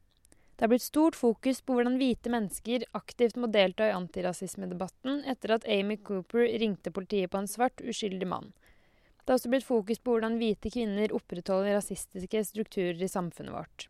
Det 0.57 0.65
har 0.65 0.71
blitt 0.71 0.81
stort 0.81 1.15
fokus 1.15 1.59
på 1.61 1.75
hvordan 1.77 1.99
hvite 2.01 2.31
mennesker 2.33 2.87
aktivt 2.97 3.35
må 3.37 3.45
delta 3.53 3.91
i 3.91 3.93
antirasismedebatten 3.93 5.19
etter 5.29 5.53
at 5.53 5.67
Amy 5.69 5.99
Cooper 6.01 6.47
ringte 6.49 6.89
politiet 6.89 7.29
på 7.29 7.37
en 7.37 7.49
svart, 7.51 7.77
uskyldig 7.85 8.25
mann. 8.25 8.49
Det 9.21 9.29
har 9.29 9.37
også 9.37 9.51
blitt 9.53 9.67
fokus 9.67 10.01
på 10.01 10.15
hvordan 10.15 10.39
hvite 10.41 10.71
kvinner 10.73 11.13
opprettholder 11.13 11.77
rasistiske 11.77 12.41
strukturer 12.49 13.03
i 13.05 13.11
samfunnet 13.11 13.53
vårt. 13.53 13.85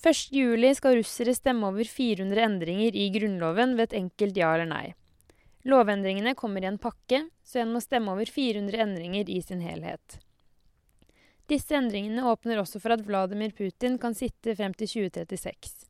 1.7 0.00 0.74
skal 0.78 0.96
russere 0.96 1.36
stemme 1.36 1.68
over 1.68 1.84
400 1.84 2.40
endringer 2.48 2.96
i 2.96 3.10
Grunnloven 3.12 3.76
ved 3.76 3.90
et 3.90 3.98
enkelt 4.00 4.40
ja 4.40 4.54
eller 4.54 4.70
nei. 4.70 4.86
Lovendringene 5.68 6.32
kommer 6.38 6.64
i 6.64 6.70
en 6.70 6.80
pakke, 6.80 7.26
så 7.44 7.60
en 7.60 7.72
må 7.74 7.84
stemme 7.84 8.16
over 8.16 8.32
400 8.32 8.80
endringer 8.86 9.28
i 9.28 9.42
sin 9.42 9.60
helhet. 9.66 10.22
Disse 11.46 11.76
endringene 11.78 12.24
åpner 12.26 12.58
også 12.58 12.80
for 12.82 12.96
at 12.96 13.04
Vladimir 13.06 13.52
Putin 13.54 14.00
kan 14.02 14.16
sitte 14.18 14.56
frem 14.58 14.74
til 14.74 14.90
2036. 14.90 15.86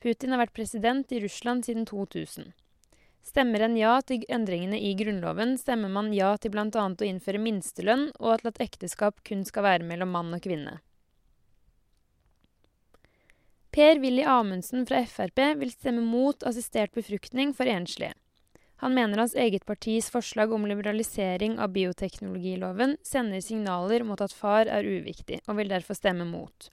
Putin 0.00 0.32
har 0.32 0.40
vært 0.40 0.56
president 0.56 1.12
i 1.12 1.20
Russland 1.20 1.66
siden 1.68 1.84
2000. 1.88 2.54
Stemmer 3.24 3.64
en 3.64 3.76
ja 3.76 3.92
til 4.04 4.24
endringene 4.32 4.76
i 4.80 4.94
Grunnloven, 4.96 5.56
stemmer 5.60 5.92
man 5.92 6.10
ja 6.12 6.34
til 6.36 6.52
bl.a. 6.52 6.68
å 6.68 7.06
innføre 7.08 7.40
minstelønn 7.40 8.10
og 8.18 8.40
til 8.40 8.50
at 8.50 8.60
ekteskap 8.64 9.22
kun 9.24 9.46
skal 9.48 9.64
være 9.64 9.88
mellom 9.88 10.12
mann 10.12 10.32
og 10.36 10.44
kvinne. 10.44 10.78
Per-Willy 13.74 14.22
Amundsen 14.28 14.84
fra 14.86 15.00
Frp 15.08 15.40
vil 15.58 15.72
stemme 15.72 16.04
mot 16.04 16.44
assistert 16.46 16.92
befruktning 16.94 17.56
for 17.56 17.66
enslige. 17.66 18.12
Han 18.84 18.94
mener 18.94 19.18
hans 19.18 19.34
eget 19.34 19.64
partis 19.64 20.10
forslag 20.10 20.52
om 20.52 20.66
liberalisering 20.66 21.54
av 21.58 21.70
bioteknologiloven 21.72 22.98
sender 23.02 23.40
signaler 23.40 24.04
mot 24.04 24.20
at 24.20 24.34
far 24.36 24.68
er 24.68 24.84
uviktig, 24.84 25.38
og 25.48 25.56
vil 25.56 25.72
derfor 25.72 25.96
stemme 25.96 26.26
mot. 26.28 26.68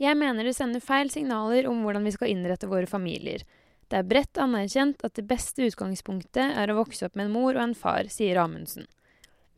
Jeg 0.00 0.16
mener 0.16 0.48
det 0.48 0.54
sender 0.56 0.80
feil 0.80 1.12
signaler 1.12 1.68
om 1.68 1.84
hvordan 1.84 2.08
vi 2.08 2.14
skal 2.16 2.32
innrette 2.32 2.72
våre 2.72 2.88
familier. 2.88 3.44
Det 3.92 4.00
er 4.00 4.08
bredt 4.08 4.40
anerkjent 4.40 5.04
at 5.04 5.20
det 5.20 5.28
beste 5.28 5.68
utgangspunktet 5.68 6.56
er 6.56 6.72
å 6.72 6.80
vokse 6.80 7.04
opp 7.04 7.20
med 7.20 7.28
en 7.28 7.36
mor 7.36 7.52
og 7.52 7.60
en 7.66 7.76
far, 7.76 8.08
sier 8.08 8.40
Amundsen. 8.40 8.88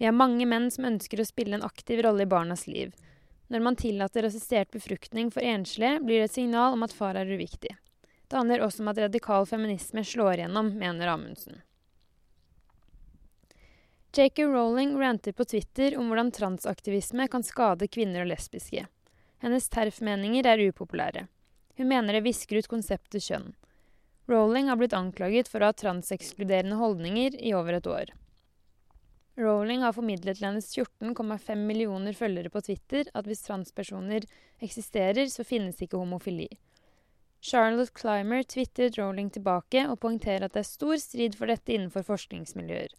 Vi 0.02 0.10
er 0.10 0.18
mange 0.18 0.50
menn 0.50 0.66
som 0.74 0.90
ønsker 0.90 1.22
å 1.22 1.30
spille 1.30 1.60
en 1.60 1.68
aktiv 1.70 2.02
rolle 2.02 2.26
i 2.26 2.32
barnas 2.34 2.66
liv. 2.66 2.90
Når 3.54 3.68
man 3.70 3.78
tillater 3.78 4.26
assistert 4.26 4.74
befruktning 4.74 5.30
for 5.30 5.46
enslige, 5.46 6.00
blir 6.02 6.24
det 6.24 6.32
et 6.32 6.40
signal 6.42 6.74
om 6.74 6.82
at 6.82 6.98
far 7.04 7.14
er 7.14 7.30
uviktig. 7.30 7.78
Det 8.28 8.36
handler 8.36 8.60
også 8.64 8.82
om 8.84 8.90
at 8.92 9.00
radikal 9.00 9.46
feminisme 9.48 10.04
slår 10.04 10.34
igjennom, 10.36 10.74
mener 10.78 11.08
Amundsen. 11.14 11.62
J.K. 14.12 14.44
Rowling 14.44 14.96
ranter 15.00 15.32
på 15.32 15.44
Twitter 15.44 15.96
om 15.98 16.08
hvordan 16.08 16.32
transaktivisme 16.34 17.28
kan 17.28 17.44
skade 17.44 17.88
kvinner 17.88 18.24
og 18.24 18.32
lesbiske. 18.32 18.86
Hennes 19.44 19.68
TERF-meninger 19.70 20.46
er 20.48 20.64
upopulære. 20.68 21.26
Hun 21.78 21.88
mener 21.88 22.16
det 22.16 22.24
visker 22.26 22.58
ut 22.58 22.68
konseptet 22.68 23.22
kjønn. 23.22 23.52
Rowling 24.28 24.68
har 24.68 24.76
blitt 24.80 24.96
anklaget 24.96 25.48
for 25.48 25.62
å 25.62 25.70
ha 25.70 25.76
transekskluderende 25.76 26.76
holdninger 26.80 27.36
i 27.38 27.54
over 27.56 27.78
et 27.78 27.86
år. 27.88 28.10
Rowling 29.38 29.84
har 29.86 29.94
formidlet 29.94 30.40
til 30.40 30.48
hennes 30.48 30.72
14,5 30.74 31.62
millioner 31.68 32.16
følgere 32.16 32.50
på 32.50 32.64
Twitter 32.66 33.08
at 33.14 33.28
hvis 33.28 33.44
transpersoner 33.46 34.26
eksisterer, 34.58 35.30
så 35.30 35.46
finnes 35.46 35.78
ikke 35.84 36.00
homofili. 36.00 36.48
Charlotte 37.40 37.94
Clymer 37.94 38.42
tvitret 38.42 38.98
Rowling 38.98 39.30
tilbake 39.30 39.84
og 39.86 40.00
poengterer 40.02 40.46
at 40.46 40.56
det 40.56 40.64
er 40.64 40.66
stor 40.66 40.98
strid 40.98 41.36
for 41.38 41.50
dette 41.50 41.74
innenfor 41.74 42.06
forskningsmiljøer. 42.06 42.90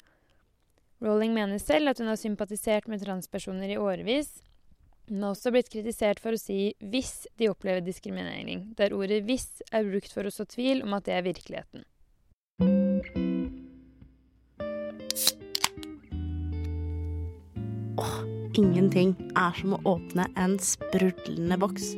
Rowling 1.03 1.33
mener 1.35 1.59
selv 1.59 1.91
at 1.91 1.99
hun 1.99 2.11
har 2.11 2.19
sympatisert 2.19 2.87
med 2.87 3.03
transpersoner 3.03 3.71
i 3.71 3.79
årevis, 3.79 4.41
men 5.09 5.23
har 5.23 5.33
også 5.33 5.51
blitt 5.51 5.71
kritisert 5.73 6.19
for 6.19 6.35
å 6.35 6.39
si 6.39 6.75
'hvis 6.79 7.27
de 7.37 7.49
opplever 7.49 7.81
diskriminering', 7.81 8.75
der 8.75 8.93
ordet 8.93 9.25
'hvis' 9.25 9.61
er 9.71 9.83
brukt 9.83 10.13
for 10.13 10.23
å 10.23 10.31
så 10.31 10.45
tvil 10.45 10.83
om 10.83 10.93
at 10.93 11.05
det 11.05 11.13
er 11.13 11.23
virkeligheten. 11.23 11.83
Åh, 17.97 18.23
ingenting 18.53 19.15
er 19.35 19.51
som 19.59 19.73
å 19.73 19.83
åpne 19.83 20.27
en 20.37 20.59
sprudlende 20.59 21.57
boks 21.59 21.95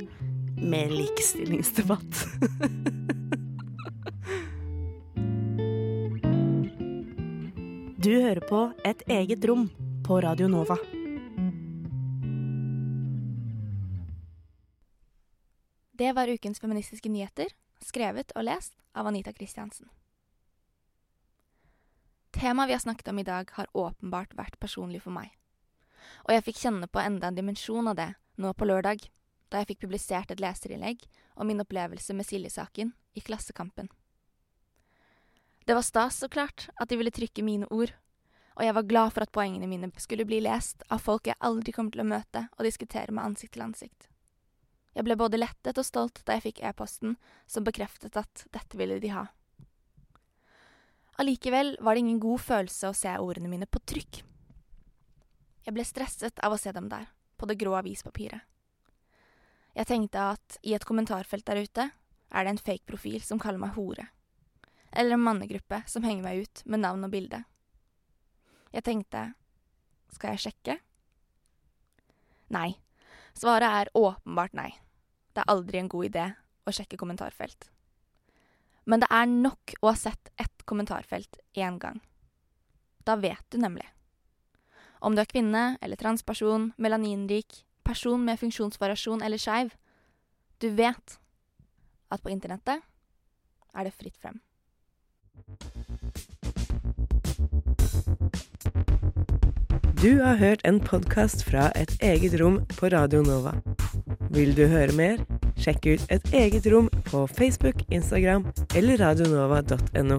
med 0.61 0.91
likestillingsdebatt. 0.91 2.25
du 8.03 8.21
hører 8.21 8.39
på 8.49 8.73
Et 8.85 9.01
eget 9.07 9.45
rom 9.45 9.69
på 10.05 10.21
Radio 10.21 10.47
Nova. 10.47 10.77
Det 15.91 16.15
var 16.15 16.27
ukens 16.27 16.59
feministiske 16.59 17.09
nyheter, 17.09 17.45
skrevet 17.81 18.31
og 18.35 18.43
lest 18.45 18.73
av 18.97 19.07
Anita 19.07 19.33
Kristiansen. 19.33 19.89
Temaet 22.31 22.69
vi 22.69 22.73
har 22.73 22.79
snakket 22.79 23.07
om 23.07 23.19
i 23.19 23.23
dag, 23.23 23.49
har 23.53 23.67
åpenbart 23.73 24.33
vært 24.37 24.59
personlig 24.59 25.01
for 25.03 25.13
meg. 25.13 25.29
Og 26.25 26.33
jeg 26.33 26.45
fikk 26.47 26.61
kjenne 26.63 26.87
på 26.87 27.01
enda 27.01 27.29
en 27.29 27.37
dimensjon 27.37 27.91
av 27.91 27.97
det 27.99 28.13
nå 28.41 28.53
på 28.57 28.65
lørdag, 28.65 29.03
da 29.51 29.61
jeg 29.61 29.73
fikk 29.73 29.83
publisert 29.85 30.31
et 30.31 30.41
leserinnlegg 30.41 31.03
om 31.35 31.49
min 31.49 31.61
opplevelse 31.63 32.15
med 32.15 32.27
Silje-saken 32.27 32.93
i 33.13 33.23
Klassekampen. 33.23 33.91
Det 35.67 35.75
var 35.77 35.85
stas, 35.85 36.17
så 36.17 36.29
klart, 36.31 36.69
at 36.75 36.89
de 36.89 36.97
ville 36.97 37.13
trykke 37.13 37.43
mine 37.45 37.67
ord, 37.69 37.91
og 38.55 38.63
jeg 38.65 38.75
var 38.75 38.87
glad 38.87 39.13
for 39.13 39.23
at 39.23 39.33
poengene 39.35 39.69
mine 39.69 39.91
skulle 40.01 40.25
bli 40.27 40.41
lest 40.43 40.83
av 40.89 41.03
folk 41.03 41.27
jeg 41.29 41.39
aldri 41.39 41.75
kommer 41.75 41.93
til 41.93 42.03
å 42.03 42.09
møte 42.09 42.47
og 42.57 42.65
diskutere 42.67 43.13
med 43.13 43.23
ansikt 43.23 43.55
til 43.55 43.65
ansikt. 43.67 44.07
Jeg 44.95 45.07
ble 45.07 45.15
både 45.15 45.39
lettet 45.39 45.79
og 45.79 45.87
stolt 45.87 46.19
da 46.27 46.35
jeg 46.35 46.49
fikk 46.49 46.63
e-posten 46.67 47.15
som 47.47 47.63
bekreftet 47.63 48.17
at 48.19 48.45
dette 48.51 48.79
ville 48.79 48.99
de 48.99 49.13
ha. 49.15 49.29
Allikevel 51.21 51.77
var 51.79 51.95
det 51.95 52.03
ingen 52.03 52.19
god 52.19 52.41
følelse 52.43 52.91
å 52.91 52.97
se 52.97 53.15
ordene 53.23 53.51
mine 53.51 53.67
på 53.69 53.79
trykk. 53.87 54.23
Jeg 55.61 55.75
ble 55.75 55.85
stresset 55.85 56.39
av 56.43 56.55
å 56.55 56.59
se 56.59 56.73
dem 56.75 56.89
der, 56.91 57.05
på 57.37 57.47
det 57.47 57.59
grå 57.61 57.77
avispapiret. 57.77 58.50
Jeg 59.77 59.87
tenkte 59.87 60.23
at 60.35 60.57
i 60.67 60.73
et 60.75 60.85
kommentarfelt 60.87 61.45
der 61.47 61.61
ute 61.63 61.87
er 62.31 62.43
det 62.43 62.53
en 62.53 62.61
fake 62.61 62.87
profil 62.87 63.21
som 63.23 63.39
kaller 63.39 63.61
meg 63.61 63.75
hore. 63.77 64.07
Eller 64.91 65.15
en 65.15 65.23
mannegruppe 65.23 65.83
som 65.87 66.03
henger 66.03 66.25
meg 66.25 66.43
ut 66.43 66.63
med 66.65 66.83
navn 66.83 67.07
og 67.07 67.13
bilde. 67.13 67.43
Jeg 68.71 68.83
tenkte 68.87 69.31
skal 70.11 70.35
jeg 70.35 70.43
sjekke? 70.45 70.77
Nei. 72.51 72.75
Svaret 73.31 73.67
er 73.67 73.93
åpenbart 73.95 74.55
nei. 74.57 74.71
Det 75.31 75.43
er 75.43 75.51
aldri 75.53 75.79
en 75.79 75.91
god 75.91 76.09
idé 76.09 76.25
å 76.67 76.73
sjekke 76.75 76.99
kommentarfelt. 76.99 77.69
Men 78.83 79.03
det 79.03 79.07
er 79.13 79.29
nok 79.29 79.75
å 79.79 79.91
ha 79.91 79.95
sett 79.95 80.33
ett 80.41 80.65
kommentarfelt 80.67 81.39
én 81.55 81.79
gang. 81.79 82.01
Da 83.07 83.15
vet 83.15 83.45
du 83.49 83.57
nemlig. 83.61 83.87
Om 84.99 85.15
du 85.15 85.23
er 85.23 85.29
kvinne 85.31 85.63
eller 85.81 85.97
transperson, 85.97 86.73
melaninrik, 86.77 87.63
person 87.91 88.23
med 88.25 88.39
funksjonsvariasjon 88.39 89.23
eller 89.25 89.41
skeiv, 89.41 89.75
du 90.61 90.69
vet 90.77 91.17
at 92.11 92.23
på 92.23 92.31
internettet 92.31 92.79
er 93.71 93.87
det 93.87 93.95
fritt 93.95 94.17
frem. 94.19 94.39
Du 100.01 100.17
har 100.17 100.35
hørt 100.35 100.63
en 100.65 100.79
podkast 100.81 101.43
fra 101.45 101.67
Et 101.77 101.91
eget 102.01 102.33
rom 102.41 102.61
på 102.79 102.89
Radio 102.89 103.21
Nova. 103.21 103.53
Vil 104.33 104.55
du 104.57 104.63
høre 104.65 104.95
mer? 104.97 105.21
Sjekk 105.61 105.85
ut 105.85 106.05
Et 106.09 106.33
eget 106.33 106.65
rom 106.73 106.89
på 107.05 107.27
Facebook, 107.29 107.85
Instagram 107.93 108.47
eller 108.75 108.97
radionova.no. 108.97 110.17